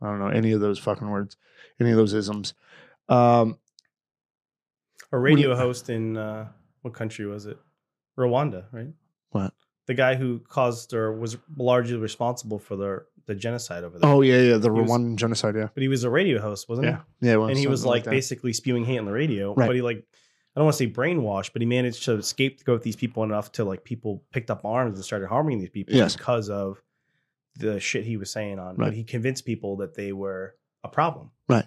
[0.00, 1.36] I don't know, any of those fucking words,
[1.80, 2.54] any of those isms.
[3.08, 3.58] Um,
[5.12, 6.48] a radio host in uh,
[6.82, 7.58] what country was it?
[8.18, 8.88] Rwanda, right?
[9.30, 9.52] What?
[9.86, 14.10] The guy who caused or was largely responsible for the the genocide over there.
[14.10, 15.68] oh yeah, yeah, the He was- Rwandan genocide, yeah.
[15.72, 16.92] but he was a radio host, wasn't he?
[16.92, 17.00] Yeah.
[17.20, 17.36] Yeah.
[17.36, 17.48] well.
[17.48, 19.54] And he was something like basically spewing hate on the radio.
[19.54, 19.66] Right.
[19.68, 19.98] But he like
[20.54, 23.64] I don't want to say brainwashed, but he managed to scapegoat these people enough to
[23.64, 26.16] like people picked up arms and started harming these people Yes.
[26.16, 26.82] because of
[27.58, 28.76] the shit he was saying on.
[28.76, 28.86] Right.
[28.86, 31.30] But he convinced people that they were a problem.
[31.48, 31.66] Right.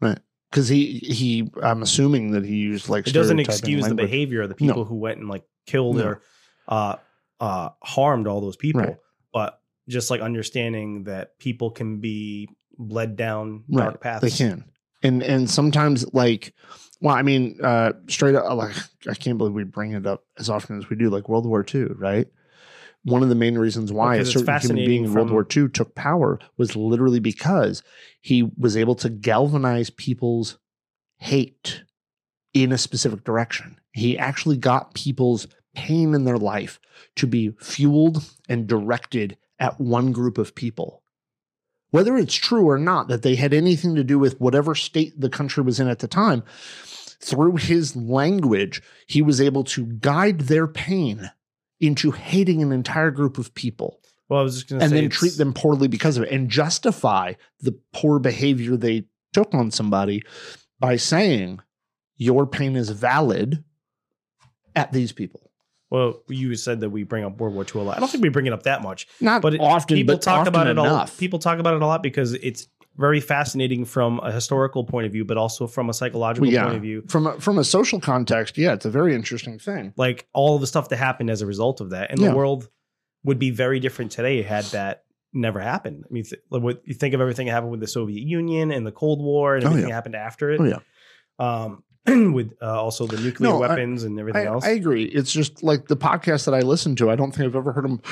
[0.00, 0.18] Right.
[0.50, 4.48] Because he he I'm assuming that he used like it doesn't excuse the behavior of
[4.48, 6.04] the people who went and like killed No.
[6.04, 6.22] or
[6.68, 6.96] uh
[7.40, 8.96] uh harmed all those people Right.
[9.32, 12.48] but just like understanding that people can be
[12.78, 14.64] led down dark Right, paths They can,
[15.02, 16.54] and and sometimes like,
[17.00, 18.74] well, I mean, uh, straight up, like
[19.08, 21.64] I can't believe we bring it up as often as we do, like World War
[21.74, 22.26] II, right?
[23.04, 25.46] One of the main reasons why a Because it's certain human being in World War
[25.54, 27.82] II took power was literally because
[28.20, 30.58] he was able to galvanize people's
[31.18, 31.82] hate
[32.54, 33.78] in a specific direction.
[33.92, 36.80] He actually got people's pain in their life
[37.16, 41.02] to be fueled and directed at one group of people.
[41.90, 45.28] Whether it's true or not that they had anything to do with whatever state the
[45.28, 46.42] country was in at the time,
[47.20, 51.30] through his language, he was able to guide their pain
[51.80, 55.04] into hating an entire group of people Well, I was just going to say and
[55.04, 59.70] then treat them poorly because of it and justify the poor behavior they took on
[59.70, 60.22] somebody
[60.78, 61.60] by saying
[62.16, 63.64] your pain is valid
[64.76, 65.50] at these people.
[65.90, 67.96] Well, you said that we bring up World War II a lot.
[67.96, 69.06] I don't think we bring it up that much.
[69.20, 71.18] Not But it- often, people but talk often about it enough.
[71.18, 72.66] People talk about it a lot because it's
[72.96, 76.64] very fascinating from a historical point of view, but also from a psychological Well, yeah.
[76.64, 77.02] point of view.
[77.08, 79.92] from a, from a social context, yeah, it's a very interesting thing.
[79.96, 82.30] Like all of the stuff that happened as a result of that, and Yeah.
[82.30, 82.68] the world
[83.24, 86.04] would be very different today had that never happened.
[86.08, 88.70] I mean, th- like what you think of everything that happened with the Soviet Union
[88.70, 89.92] and the Cold War and Oh, everything yeah.
[89.92, 90.60] that happened after it.
[90.60, 90.78] Oh, yeah.
[91.40, 91.82] Um,
[92.34, 94.64] with uh, also the nuclear No, I- weapons and everything I, else.
[94.64, 95.04] I agree.
[95.04, 97.10] It's just like the podcast that I listen to.
[97.10, 98.02] I don't think I've ever heard them,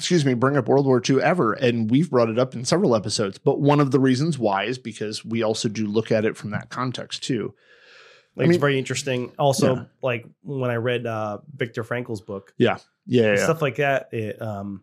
[0.00, 1.52] excuse me, bring up World War II ever.
[1.52, 3.36] And we've brought it up in several episodes.
[3.36, 6.50] But one of the reasons why is because we also do look at it from
[6.50, 7.54] that context too.
[8.36, 9.32] like I mean- it's very interesting.
[9.38, 9.84] Also, Yeah.
[10.02, 12.78] like when I read uh, Viktor Frankl's book, Yeah.
[13.04, 13.34] Yeah.
[13.34, 13.44] yeah.
[13.44, 14.08] stuff like that.
[14.12, 14.82] It, um,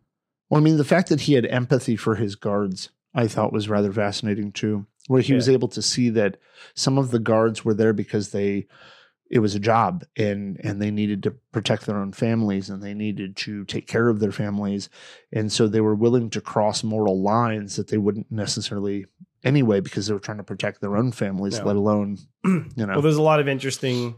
[0.49, 3.68] Well, I mean, the fact that he had empathy for his guards, I thought was
[3.70, 6.38] rather fascinating too, where he was able to see that
[6.76, 8.68] some of the guards were there because they
[9.30, 12.94] it was a job and and they needed to protect their own families and they
[12.94, 14.90] needed to take care of their families
[15.34, 19.06] and so they were willing to cross moral lines that they wouldn't necessarily
[19.44, 21.64] anyway because they were trying to protect their own families Yeah.
[21.66, 24.16] let alone you know well, there's a lot of interesting,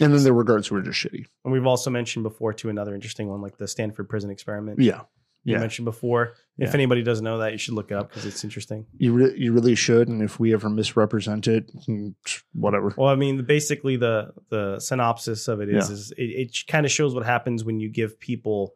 [0.00, 2.68] and then there were guards who were just shitty and we've also mentioned before too
[2.70, 4.80] another interesting one, like the Stanford prison experiment.
[4.80, 5.02] yeah
[5.46, 5.60] you yeah.
[5.60, 6.34] mentioned before.
[6.58, 6.74] If Yeah.
[6.74, 8.84] anybody doesn't know that, you should look it up because it's interesting.
[8.98, 12.14] you re- you really should and if we ever misrepresent it mm,
[12.52, 15.94] whatever Well, I mean, basically the the synopsis of it is Yeah.
[15.94, 18.74] is it, it kind of shows what happens when you give people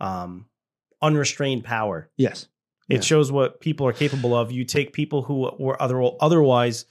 [0.00, 0.46] um,
[1.00, 2.10] unrestrained power.
[2.16, 2.48] yes
[2.88, 4.52] It shows what people are capable of.
[4.52, 6.84] You take people who were other, otherwise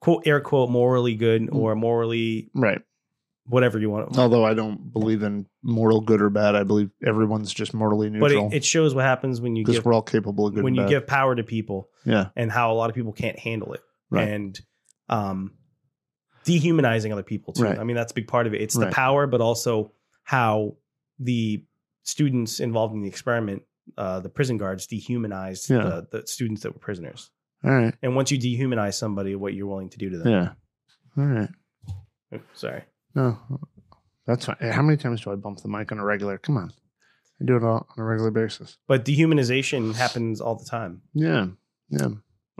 [0.00, 1.54] quote air quote morally good Mm.
[1.60, 2.82] or morally right
[3.48, 4.16] whatever you want.
[4.18, 8.18] Although I don't believe in moral good or bad, I believe everyone's just morally but
[8.30, 10.64] neutral it, it shows what happens when you because give we're all capable of good
[10.64, 10.88] when you bad.
[10.90, 13.80] give power to people yeah, and how a lot of people can't handle it
[14.10, 14.28] Right.
[14.28, 14.60] and
[15.08, 15.52] um
[16.44, 17.64] dehumanizing other people too.
[17.64, 17.78] Right.
[17.78, 18.60] I mean that's a big part of it.
[18.62, 18.88] It's Right.
[18.88, 19.92] the power but also
[20.24, 20.76] how
[21.18, 21.64] the
[22.02, 23.62] students involved in the experiment
[23.96, 25.78] uh, the prison guards dehumanized Yeah.
[25.78, 27.30] the, the students that were prisoners.
[27.64, 30.28] all right, And once you dehumanize somebody, what you're willing to do to them.
[30.28, 30.48] yeah,
[31.16, 31.48] all right.
[32.34, 32.82] Oh, Sorry.
[33.18, 33.38] No,
[34.26, 34.56] that's fine.
[34.60, 36.38] How many times do I bump the mic on a regular?
[36.38, 36.72] Come on,
[37.40, 38.78] I do it all on a regular basis.
[38.86, 41.02] But dehumanization happens all the time.
[41.14, 41.46] Yeah,
[41.90, 42.08] yeah.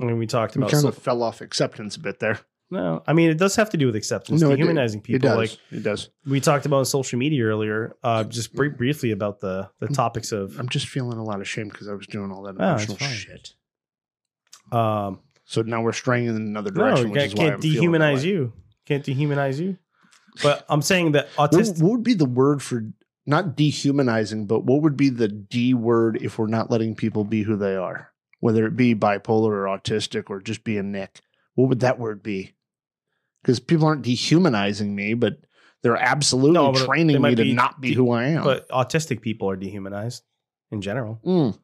[0.00, 2.40] I mean, we talked We about kind so- of fell off acceptance a bit there.
[2.70, 3.02] no.
[3.06, 4.40] I mean, it does have to do with acceptance.
[4.40, 5.36] No, it- dehumanizing It people, does.
[5.38, 6.10] like it does.
[6.26, 7.94] we talked about on social media earlier.
[8.02, 11.48] Uh, just bri- briefly about the the topics of I'm just feeling a lot of
[11.48, 13.10] shame because I was doing all that Oh, emotional fine.
[13.10, 13.54] shit.
[14.72, 15.20] um.
[15.44, 17.92] So now we're straying in another No, direction, you which can't, why I'm can't feeling
[17.92, 18.52] that dehumanize you.
[18.84, 19.78] Can't dehumanize you.
[20.42, 21.82] But I'm saying that What, autistic.
[21.82, 22.84] what would be the word for
[23.26, 27.42] not dehumanizing, but what would be the D word if we're not letting people be
[27.42, 28.10] who they are?
[28.40, 31.20] Whether it be bipolar or autistic or just being Nick.
[31.54, 32.54] What would that word be?
[33.42, 35.38] Because people aren't dehumanizing me, but
[35.82, 38.44] they're absolutely No, but training me to be not be de- who I am.
[38.44, 40.22] But autistic people are dehumanized
[40.70, 41.20] in general.
[41.24, 41.58] Mm.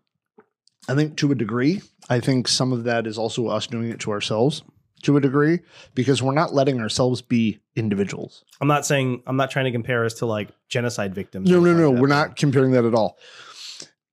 [0.89, 4.01] I think to a degree, I think some of that is also us doing it
[4.01, 4.63] to ourselves
[5.05, 5.61] to a degree
[5.95, 8.45] because we're not letting ourselves be individuals.
[8.61, 11.49] I'm not saying I'm not trying to compare us to like genocide victims.
[11.49, 11.91] No, no, no.
[11.91, 13.19] like We're not comparing that at all.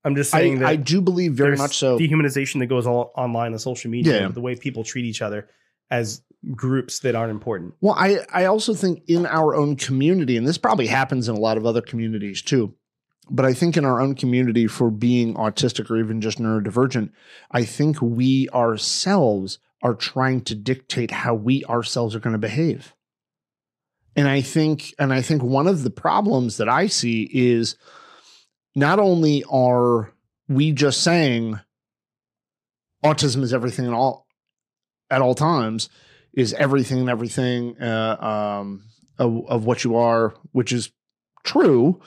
[0.04, 1.98] I'm just I, saying that I do believe very much so.
[1.98, 4.22] dehumanization that goes all online on social media.
[4.22, 4.28] Yeah.
[4.30, 5.48] The way people treat each other
[5.92, 6.22] as
[6.56, 7.76] groups that aren't important.
[7.82, 11.40] Well, I, I also think in our own community, and this probably happens in a
[11.40, 12.74] lot of other communities too,
[13.30, 17.12] but I think in our own community for being autistic or even just neurodivergent,
[17.52, 22.94] I think we ourselves are trying to dictate how we ourselves are going to behave.
[24.16, 27.76] And I think, and I think one of the problems that I see is
[28.76, 30.14] not only are
[30.48, 31.60] we just saying
[33.04, 34.28] autism is everything and all
[35.10, 35.90] at all times,
[36.34, 38.84] is everything and everything uh, um,
[39.18, 40.92] of, of what you are, which is
[41.44, 42.02] true.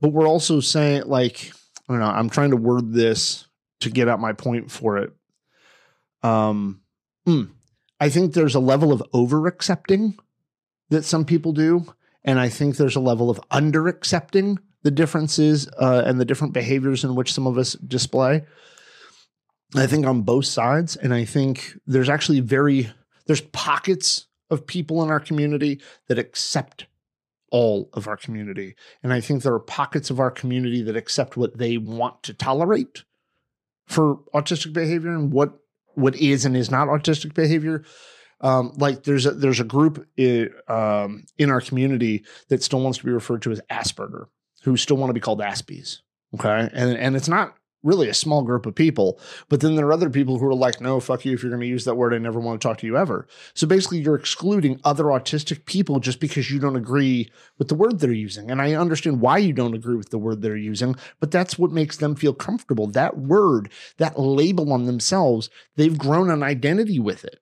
[0.00, 1.50] But we're also saying, like,
[1.88, 3.46] I don't know, I'm trying to word this
[3.80, 5.12] to get out my point for it.
[6.22, 6.80] Um,
[7.26, 7.44] hmm,
[8.00, 10.18] I think there's a level of over accepting
[10.90, 11.86] that some people do.
[12.24, 16.52] And I think there's a level of under accepting the differences uh, and the different
[16.52, 18.44] behaviors in which some of us display.
[19.74, 20.96] I think on both sides.
[20.96, 22.90] And I think there's actually very,
[23.26, 26.86] there's pockets of people in our community that accept
[27.50, 28.74] all of our community.
[29.02, 32.34] And I think there are pockets of our community that accept what they want to
[32.34, 33.04] tolerate
[33.86, 35.58] for autistic behavior and what
[35.94, 37.84] what is and is not autistic behavior.
[38.40, 42.98] Um, like there's a there's a group i- um, in our community that still wants
[42.98, 44.26] to be referred to as Asperger,
[44.64, 45.98] who still want to be called Aspies.
[46.34, 46.68] Okay.
[46.72, 49.20] And and it's not really a small group of people.
[49.48, 51.34] But then there are other people who are like, no, fuck you.
[51.34, 53.28] If you're going to use that word, I never want to talk to you ever.
[53.54, 58.00] So basically, you're excluding other autistic people just because you don't agree with the word
[58.00, 58.50] they're using.
[58.50, 61.70] And I understand why you don't agree with the word they're using, but that's what
[61.70, 62.86] makes them feel comfortable.
[62.88, 67.40] That word, that label on themselves, they've grown an identity with it.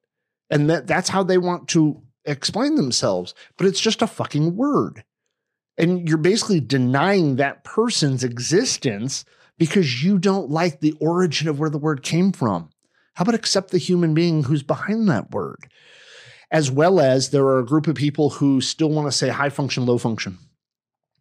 [0.51, 3.35] And that, that's how they want to explain themselves.
[3.57, 5.05] But it's just a fucking word.
[5.79, 9.25] And you're basically denying that person's existence
[9.63, 12.69] because you don't like the origin of where the word came from.
[13.15, 15.71] How about accept the human being who's behind that word?
[16.51, 19.51] As well as there are a group of people who still want to say high
[19.51, 20.37] function, low function.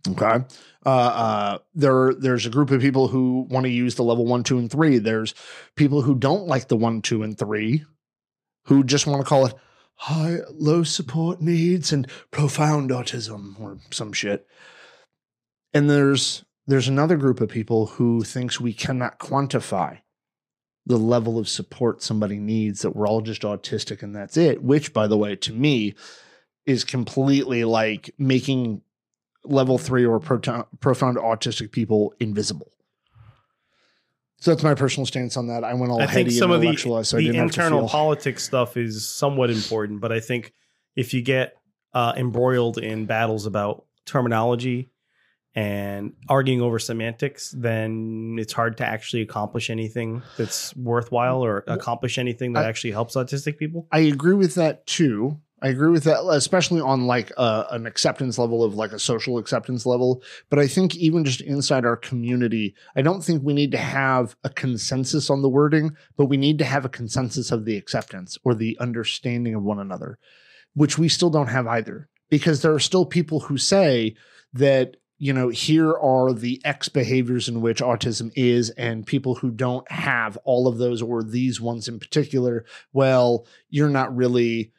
[0.10, 0.44] Okay.
[0.84, 4.42] Uh, uh, there, there's a group of people who want to use the level one,
[4.42, 4.98] two, and three.
[4.98, 5.36] There's
[5.76, 7.86] people who don't like the one, two, and three,
[8.66, 9.54] who just want to call it
[9.98, 14.48] high, low support needs and profound autism or some shit.
[15.76, 20.00] And there's there's another group of people who thinks we cannot quantify
[20.86, 24.94] the level of support somebody needs that we're all just autistic and that's it which
[24.94, 25.94] by the way to me
[26.66, 28.82] is completely like making
[29.44, 32.72] level 3 or proton- profound autistic people invisible
[34.42, 35.64] so that's my personal stance on that.
[35.64, 37.62] I went all I think heady some of the, so I the didn't have to
[37.62, 40.52] internal politics stuff is somewhat important, but I think
[40.96, 41.54] if you get
[41.94, 44.90] uh, embroiled in battles about terminology
[45.54, 52.18] and arguing over semantics, then it's hard to actually accomplish anything that's worthwhile or accomplish
[52.18, 53.88] anything that I- actually helps autistic people.
[53.92, 55.40] I agree with that too.
[55.64, 59.38] I agree with that, especially on like uh, an acceptance level of like a social
[59.38, 60.24] acceptance level.
[60.50, 64.36] But I think even just inside our community, I don't think we need to have
[64.44, 68.40] a consensus on the wording, but we need to have a consensus of the acceptance
[68.44, 70.18] or the understanding of one another,
[70.74, 72.10] which we still don't have either.
[72.32, 74.16] Because there are still people who say
[74.54, 79.52] that, you know, here are the X behaviors in which autism is, and people who
[79.52, 84.72] don't have all of those or these ones in particular, well, you're not really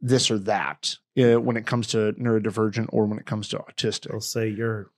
[0.00, 4.10] this or that uh, when it comes to neurodivergent or when it comes to autistic.
[4.10, 4.90] They'll say you're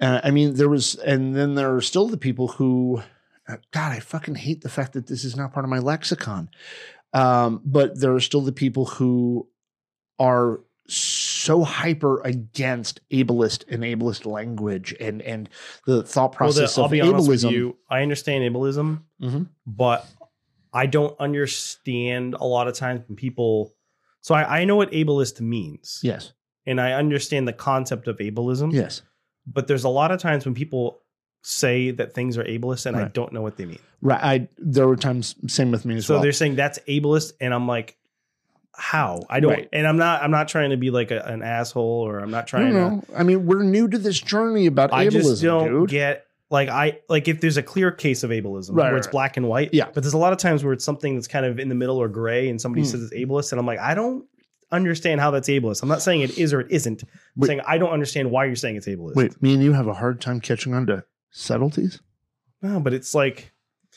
[0.00, 3.02] Uh, I mean, there was, and then there are still the people who,
[3.48, 6.50] uh, God, I fucking hate the fact that this is not part of my lexicon.
[7.14, 9.48] Um, but there are still the people who
[10.18, 11.25] are so
[11.64, 15.48] hyper against ableist and ableist language and and
[15.86, 16.48] the thought well.
[16.50, 17.50] The, process of be honest with ableism.
[17.52, 17.76] you.
[17.90, 19.48] I understand ableism, Mhm.
[19.66, 20.06] but
[20.72, 23.74] I don't understand a lot of times when people.
[24.20, 26.00] So I, I know what ableist means.
[26.02, 26.32] Yes,
[26.66, 28.72] and I understand the concept of ableism.
[28.72, 29.02] yes,
[29.46, 30.98] But there's a lot of times when people
[31.42, 33.78] say that things are ableist and I don't know what they mean.
[34.02, 34.20] right.
[34.22, 36.20] I there were times same with me as So well.
[36.20, 37.96] So they're saying that's ableist and I'm like
[38.76, 39.22] how?
[39.30, 39.68] I don't Right.
[39.72, 42.46] and I'm not I'm not trying to be like a, an asshole or I'm not
[42.46, 43.14] trying don't know.
[43.16, 45.90] I mean, we're new to this journey about to I ableism, just don't dude.
[45.90, 49.36] get like I like if there's a clear case of ableism Right, where it's black
[49.36, 49.72] and white.
[49.74, 49.86] Yeah.
[49.92, 51.96] But there's a lot of times where it's something that's kind of in the middle
[51.96, 52.88] or gray and somebody Hmm.
[52.90, 54.24] says it's ableist and I'm like, I don't
[54.72, 55.82] understand how that's ableist.
[55.82, 57.02] I'm not saying it is or it isn't.
[57.02, 57.46] I'm Wait.
[57.48, 59.14] saying I don't understand why you're saying it's ableist.
[59.16, 62.00] Wait, me and you have a hard time catching on to subtleties.
[62.62, 63.52] No, but it's like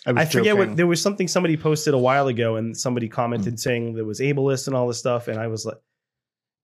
[0.08, 0.70] was I forget joking.
[0.70, 3.60] what there was something somebody posted a while ago, and somebody commented mm.
[3.60, 5.78] saying there was ableist and all this stuff, and I was like,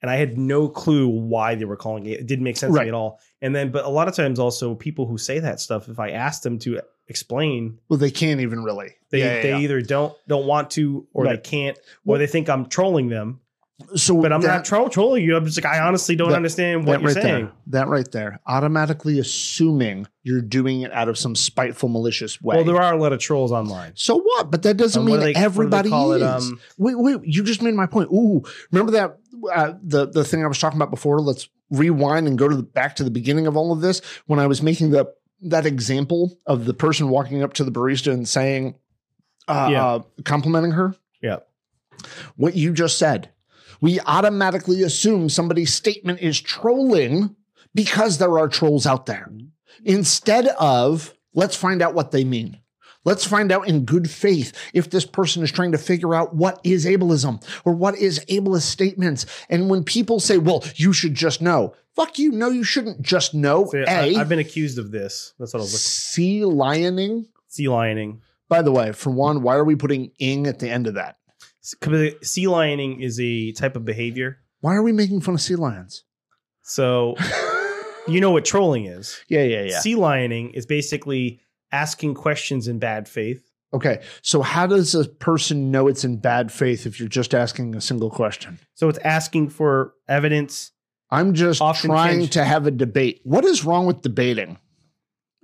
[0.02, 2.20] and I had no clue why they were calling it.
[2.20, 3.20] It didn't make sense to me at all.
[3.42, 6.12] And then, but a lot of times, also people who say that stuff, if I
[6.12, 8.94] ask them to explain, Well, they can't even really.
[9.10, 9.60] they Yeah, yeah, they yeah.
[9.60, 13.42] either don't don't want to, or they can't, or Well- they think I'm trolling them.
[13.95, 15.36] So, But I'm that, not tro- trolling you.
[15.36, 17.45] I'm just like I honestly don't That- understand what you're right saying.
[17.45, 17.51] there.
[17.67, 22.55] That right there, automatically assuming you're doing it out of some spiteful, malicious way.
[22.55, 23.91] Well, there are a lot of trolls online.
[23.95, 24.49] so what?
[24.49, 26.21] But that doesn't Um, mean they- what do they everybody is.
[26.21, 26.23] it?
[26.23, 28.09] Um, wait, wait, you just made my point.
[28.13, 29.17] Ooh, remember that
[29.53, 31.19] uh, the the thing I was talking about before?
[31.19, 34.39] Let's rewind and go to the back to the beginning of all of this when
[34.39, 35.07] I was making the
[35.41, 38.76] that example of the person walking up to the barista and saying,
[39.49, 39.86] uh, Yeah.
[39.86, 40.95] uh, complimenting her.
[41.21, 41.39] Yeah.
[42.38, 43.30] What you just said,
[43.82, 47.36] we automatically assume somebody's statement is trolling
[47.73, 49.30] because there are trolls out there
[49.84, 52.59] instead of let's find out what they mean.
[53.03, 56.59] Let's find out in good faith if this person is trying to figure out what
[56.63, 59.28] is ableism or what is ableist statements.
[59.47, 62.32] And when people say, well, you should just know, fuck you.
[62.32, 63.67] No, you shouldn't just know.
[63.67, 65.34] so A, I, have been accused of this.
[65.38, 65.80] That's what I was looking.
[65.82, 67.28] sea lioning.
[67.47, 68.21] Sea lioning.
[68.49, 71.17] By the way, for one, why are we putting ing at the end of that?
[71.66, 74.38] Sea lioning is a type of behavior.
[74.61, 76.03] Why are we making fun of sea lions?
[76.63, 77.16] So
[78.07, 79.20] you know what trolling is.
[79.28, 79.80] Yeah, yeah, yeah.
[79.80, 81.41] Sea lioning is basically
[81.72, 83.43] asking questions in bad faith.
[83.74, 84.01] Okay.
[84.22, 87.82] So how does a person know it's in bad faith if you're just asking a
[87.82, 88.59] single question?
[88.76, 90.72] So it's asking for evidence
[91.11, 93.22] I'm just Often trying tinged- to have a debate.
[93.24, 94.57] What is wrong with debating?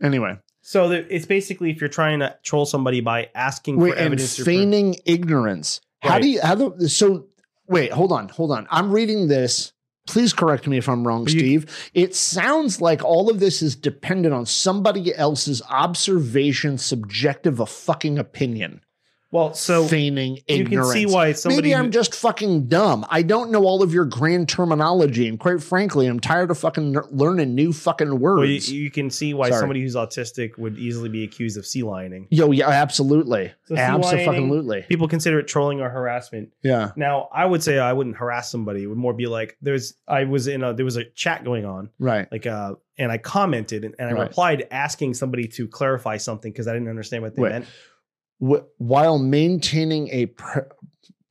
[0.01, 3.97] Anyway, So the, it's basically if you're trying to troll somebody by asking wait, for
[3.97, 4.45] and evidence or proof.
[4.57, 5.79] feigning ignorance.
[6.01, 6.21] How Right.
[6.21, 7.27] do you how the so
[7.67, 8.67] wait, hold on, hold on.
[8.69, 9.71] I'm reading this.
[10.07, 11.89] Please correct me if I'm wrong, you- Steve.
[11.93, 18.17] It sounds like all of this is dependent on somebody else's observation, subjective, a fucking
[18.17, 18.81] opinion.
[19.31, 23.05] Well, so feigning you can see why somebody Maybe I'm who- just fucking dumb.
[23.09, 26.91] I don't know all of your grand terminology, and quite frankly, I'm tired of fucking
[26.91, 28.71] ner- learning new fucking well, you, words.
[28.71, 29.59] you can see why Sorry.
[29.59, 32.27] somebody who's autistic would easily be accused of sea lioning.
[32.29, 36.49] Yo, yeah, absolutely, So absolutely, People consider it trolling or harassment.
[36.61, 38.83] yeah, Now, I would say I wouldn't harass somebody.
[38.83, 41.65] It would more be like there's I was in a there was a chat going
[41.65, 42.29] on right.
[42.31, 44.21] like uh and I commented and, and I Right.
[44.27, 47.51] replied asking somebody to clarify something because I didn't understand what they Wait.
[47.51, 47.65] meant.
[48.41, 50.63] Wh- while maintaining a pre-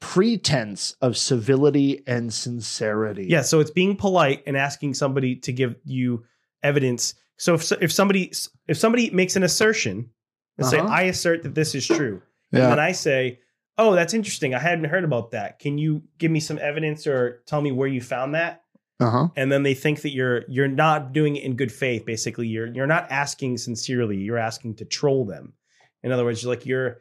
[0.01, 3.27] pretense of civility and sincerity.
[3.29, 6.25] Yeah, so it's being polite and asking somebody to give you
[6.63, 7.15] evidence.
[7.37, 8.33] So if if somebody
[8.69, 10.11] if somebody makes an assertion
[10.59, 10.89] and say Uh-huh.
[10.89, 13.41] I assert that this is true, and then I say,
[13.79, 14.55] "Oh, that's interesting.
[14.55, 15.59] I hadn't heard about that.
[15.59, 18.63] Can you give me some evidence or tell me where you found that?"
[19.01, 19.29] uh huh.
[19.37, 22.05] And then they think that you're you're not doing it in good faith.
[22.05, 24.17] Basically, you're you're not asking sincerely.
[24.19, 25.55] You're asking to troll them.
[26.03, 26.99] In other words, like you're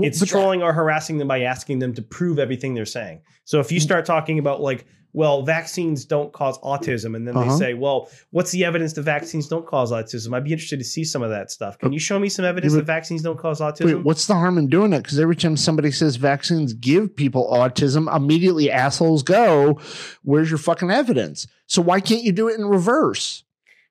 [0.00, 3.20] it's trolling or harassing them by asking them to prove everything they're saying.
[3.44, 7.50] So if you start talking about like, well, vaccines don't cause autism, and then Uh-huh.
[7.50, 10.32] they say, well, what's the evidence that vaccines don't cause autism?
[10.32, 11.76] I'd be interested to see some of that stuff.
[11.80, 13.86] Can you show me some evidence that vaccines don't cause autism?
[13.86, 15.02] Wait, what's the harm in doing it?
[15.02, 19.80] Because every time somebody says vaccines give people autism, immediately assholes go,
[20.22, 23.42] "Where's your fucking evidence?" So why can't you do it in reverse?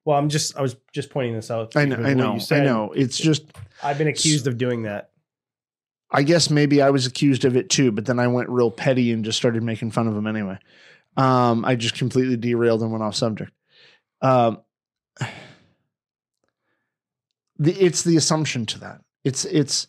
[0.05, 1.75] well, I'm just I was just pointing this out.
[1.75, 2.93] I know, I know, you I know.
[2.95, 3.43] It's just,
[3.83, 5.11] I've been accused of doing that.
[6.11, 9.11] I guess maybe I was accused of it too, but then I went real petty
[9.11, 10.57] and just started making fun of them anyway.
[11.17, 13.51] Um, I just completely derailed and went off subject.
[14.21, 14.61] Um,
[17.57, 19.01] the, it's the assumption to that.
[19.23, 19.85] It's it's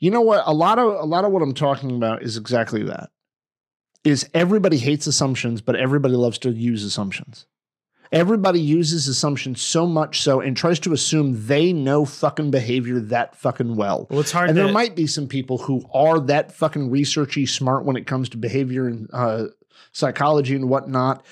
[0.00, 2.82] you know what a lot of a lot of what I'm talking about is exactly
[2.84, 3.10] that.
[4.02, 7.46] Is everybody hates assumptions, but everybody loves to use assumptions.
[8.12, 13.36] Everybody uses assumptions so much so and tries to assume they know fucking behavior that
[13.36, 14.08] fucking well.
[14.10, 17.48] Well, it's hard And to there might be some people who are that fucking researchy
[17.48, 19.44] smart when it comes to behavior and uh,
[19.92, 21.24] psychology and whatnot.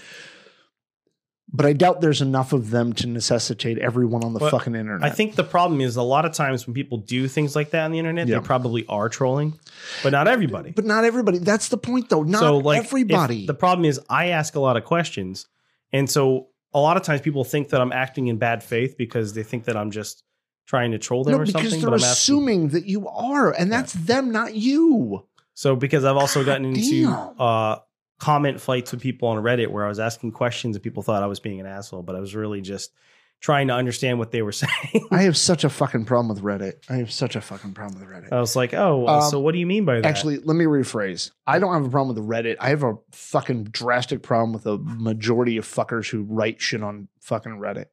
[1.51, 5.03] But I doubt there's enough of them to necessitate everyone on the Well, fucking internet.
[5.11, 7.87] I think the problem is a lot of times when people do things like that
[7.87, 8.39] on the internet, Yeah.
[8.39, 9.59] they probably are trolling,
[10.03, 10.73] but not everybody.
[10.73, 11.39] but not everybody.
[11.39, 12.23] That's the point, though.
[12.23, 13.47] Not so like everybody.
[13.47, 15.47] the problem is I ask a lot of questions,
[15.91, 16.49] and so
[16.79, 19.65] a lot of times people think that I'm acting in bad faith because they think
[19.65, 20.23] that I'm just
[20.67, 21.81] trying to troll them no, or because something.
[21.81, 22.35] they're But I'm asking.
[22.35, 25.27] assuming that you are, and that's them, not you.
[25.55, 27.79] So because I've also gotten God into uh,
[28.21, 31.27] comment fights with people on Reddit where I was asking questions and people thought I
[31.27, 32.93] was being an asshole, but I was really just
[33.41, 35.07] trying to understand what they were saying.
[35.11, 36.85] I have such a fucking problem with Reddit.
[36.89, 38.33] I have such a fucking problem with Reddit.
[38.33, 40.05] I was like, oh, well, Um, so what do you mean by that?
[40.07, 41.31] Actually, let me rephrase.
[41.47, 42.57] I don't have a problem with Reddit.
[42.61, 47.09] I have a fucking drastic problem with the majority of fuckers who write shit on
[47.21, 47.87] fucking Reddit.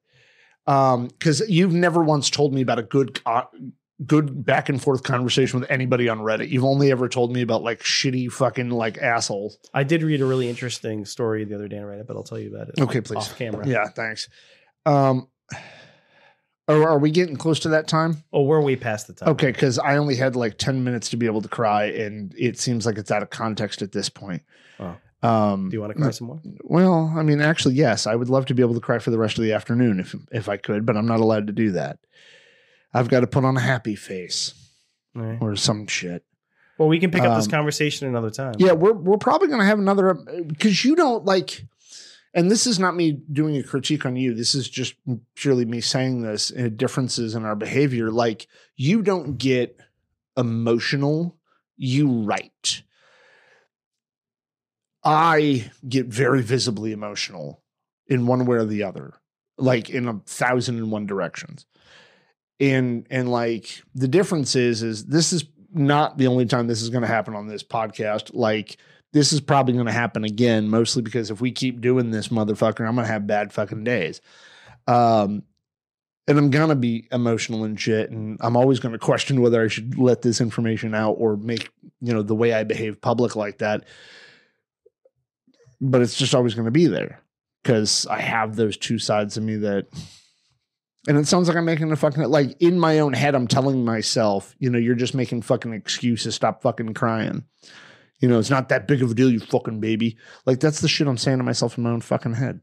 [0.67, 3.43] Um, because you've never once told me about a good, uh,
[4.03, 6.49] good back and forth conversation with anybody on Reddit.
[6.49, 9.59] You've only ever told me about like shitty fucking like assholes.
[9.75, 12.39] I did read a really interesting story the other day on Reddit, but I'll tell
[12.39, 12.81] you about it.
[12.81, 13.17] Okay, please.
[13.17, 13.65] Off camera.
[13.67, 14.27] Yeah, thanks.
[14.87, 15.27] Um,
[16.67, 18.23] are, are we getting close to that time?
[18.33, 19.29] Oh, were we're past the time.
[19.29, 22.57] Okay, because I only had like 10 minutes to be able to cry, and it
[22.57, 24.41] seems like it's out of context at this point.
[24.79, 24.95] Oh.
[25.21, 26.39] Um, Do you want to cry some more?
[26.63, 29.17] Well, I mean, actually, yes, I would love to be able to cry for the
[29.17, 31.97] rest of the afternoon if if I could, but I'm not allowed to do that.
[32.93, 34.53] I've got to put on a happy face
[35.15, 35.37] right.
[35.41, 36.23] or some shit.
[36.77, 38.55] Well, we can pick up this Um, conversation another time.
[38.57, 41.65] Yeah, we're we're probably going to have another because you don't like,
[42.35, 44.35] and this is not me doing a critique on you.
[44.35, 44.95] This is just
[45.35, 48.11] purely me saying this uh, differences in our behavior.
[48.11, 49.79] Like you don't get
[50.35, 51.37] emotional,
[51.77, 52.83] you write.
[55.01, 57.63] I get very visibly emotional
[58.07, 59.13] in one way or the other,
[59.57, 61.65] like in a thousand and one directions.
[62.59, 66.89] And and like the difference is is this is not the only time this is
[66.89, 68.31] going to happen on this podcast.
[68.33, 68.77] Like
[69.15, 72.85] this is probably going to happen again, mostly because if we keep doing this, motherfucker,
[72.85, 74.19] I'm going to have bad fucking days.
[74.87, 75.43] Um,
[76.27, 79.67] and I'm gonna be emotional and shit, and I'm always going to question whether I
[79.67, 81.69] should let this information out or make
[82.01, 83.85] you know the way I behave public like that.
[85.79, 87.21] But it's just always going to be there
[87.61, 89.85] because I have those two sides of me that
[91.07, 93.85] and it sounds like I'm making a fucking like in my own head, I'm telling
[93.85, 96.33] myself, you know, you're just making fucking excuses.
[96.33, 97.43] Stop fucking crying.
[98.25, 100.17] You know, it's not that big of a deal, you fucking baby.
[100.47, 102.59] Like that's the shit I'm saying to myself in my own fucking head.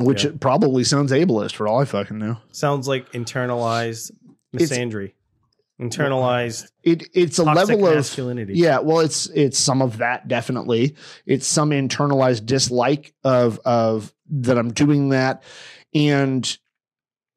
[0.00, 0.32] which Yeah.
[0.40, 2.38] probably sounds ableist for all I fucking know.
[2.50, 4.10] Sounds like internalized
[4.52, 5.12] misandry,
[5.80, 8.54] internalized It it's a level of masculinity.
[8.54, 10.96] Yeah, well, it's it's some of that definitely.
[11.24, 15.44] It's some internalized dislike of of that I'm doing that,
[15.94, 16.58] and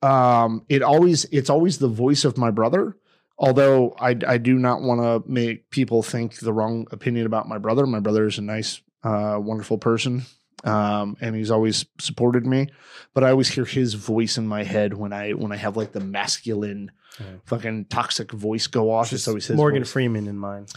[0.01, 2.97] um, it always it's always the voice of my brother.
[3.41, 7.57] Although I I do not want to make people think the wrong opinion about my
[7.57, 7.87] brother.
[7.87, 10.21] My brother is a nice, uh, wonderful person,
[10.63, 12.69] um, and he's always supported me.
[13.15, 15.91] But I always hear his voice in my head when I when I have like
[15.91, 16.91] the masculine.
[17.19, 17.25] Yeah.
[17.45, 19.11] Fucking toxic voice go off.
[19.11, 19.91] It's always his Morgan voice.
[19.91, 20.71] Freeman in mind.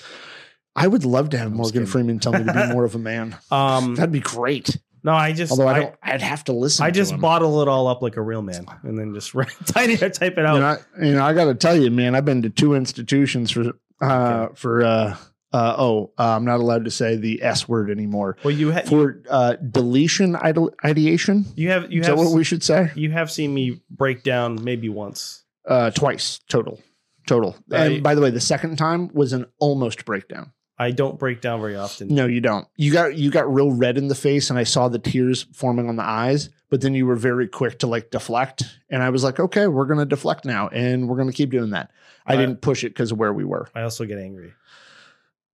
[0.75, 1.87] I would love to have I'm Morgan.
[1.87, 3.37] Freeman tell me to be more of a man.
[3.51, 4.77] Um, That'd be great.
[5.05, 6.83] No, I just Although I I, don't, I'd have to listen.
[6.83, 6.89] To it.
[6.89, 9.91] I just bottle it all up like a real man, and then just write, type
[9.91, 10.55] it type it out.
[10.55, 12.15] You know, I, you know, I got to tell you, man.
[12.15, 13.73] I've been to two institutions for
[14.03, 14.55] uh Okay.
[14.57, 15.17] for uh
[15.53, 19.23] uh oh, uh, I'm not allowed to say the S word anymore well, you for
[19.31, 21.45] uh deletion ide- ideation.
[21.55, 22.91] you have you Is have that what we should say?
[22.97, 25.45] you have seen me break down maybe once.
[25.67, 26.81] Uh, twice total,
[27.27, 27.57] total.
[27.71, 30.53] I- and by the way, the second time was an almost breakdown.
[30.79, 32.09] I don't break down very often.
[32.09, 32.67] No, you don't.
[32.77, 35.89] You got you got real red in the face, and I saw the tears forming
[35.89, 36.51] on the eyes.
[36.71, 39.85] But then you were very quick to like deflect, and I was like, okay, we're
[39.87, 41.91] gonna deflect now, and we're gonna keep doing that.
[42.27, 43.69] I Uh, didn't push it because of where we were.
[43.75, 44.53] I also get angry.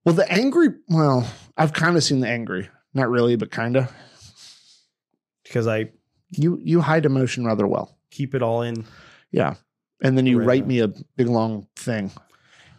[0.04, 0.68] Well, the angry.
[0.88, 1.28] Well,
[1.58, 3.92] I've kind of seen the angry, not really, but kind of.
[5.44, 5.90] because I
[6.30, 8.84] You you hide emotion rather well, keep it all in.
[9.30, 9.54] yeah.
[10.02, 10.68] And then you Right write on.
[10.68, 12.10] me a big long thing.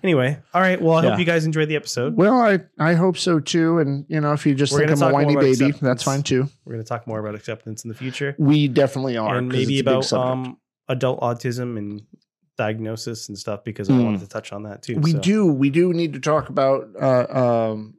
[0.03, 0.81] Anyway, all right.
[0.81, 1.09] Well, I Yeah.
[1.11, 2.15] hope you guys enjoyed the episode.
[2.15, 3.79] Well, I I hope so too.
[3.79, 5.41] And you know, if you just We're think gonna I'm a talk more whiny about
[5.41, 5.79] baby, acceptance.
[5.81, 6.47] that's fine too.
[6.65, 9.59] We're going to talk more about acceptance in the future, We definitely are, and 'cause
[9.59, 10.29] maybe it's a big about subject.
[10.47, 10.57] um
[10.87, 12.01] adult autism and
[12.57, 14.03] diagnosis and stuff because I Mm.
[14.05, 14.99] wanted to touch on that too.
[14.99, 15.19] we so.
[15.19, 17.95] do we do need to talk about uh, um,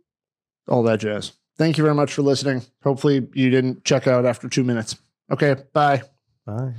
[0.68, 4.48] all that jazz thank you very much for listening hopefully you didn't check out after
[4.48, 4.96] two minutes
[5.32, 6.02] okay bye
[6.46, 6.74] Bye.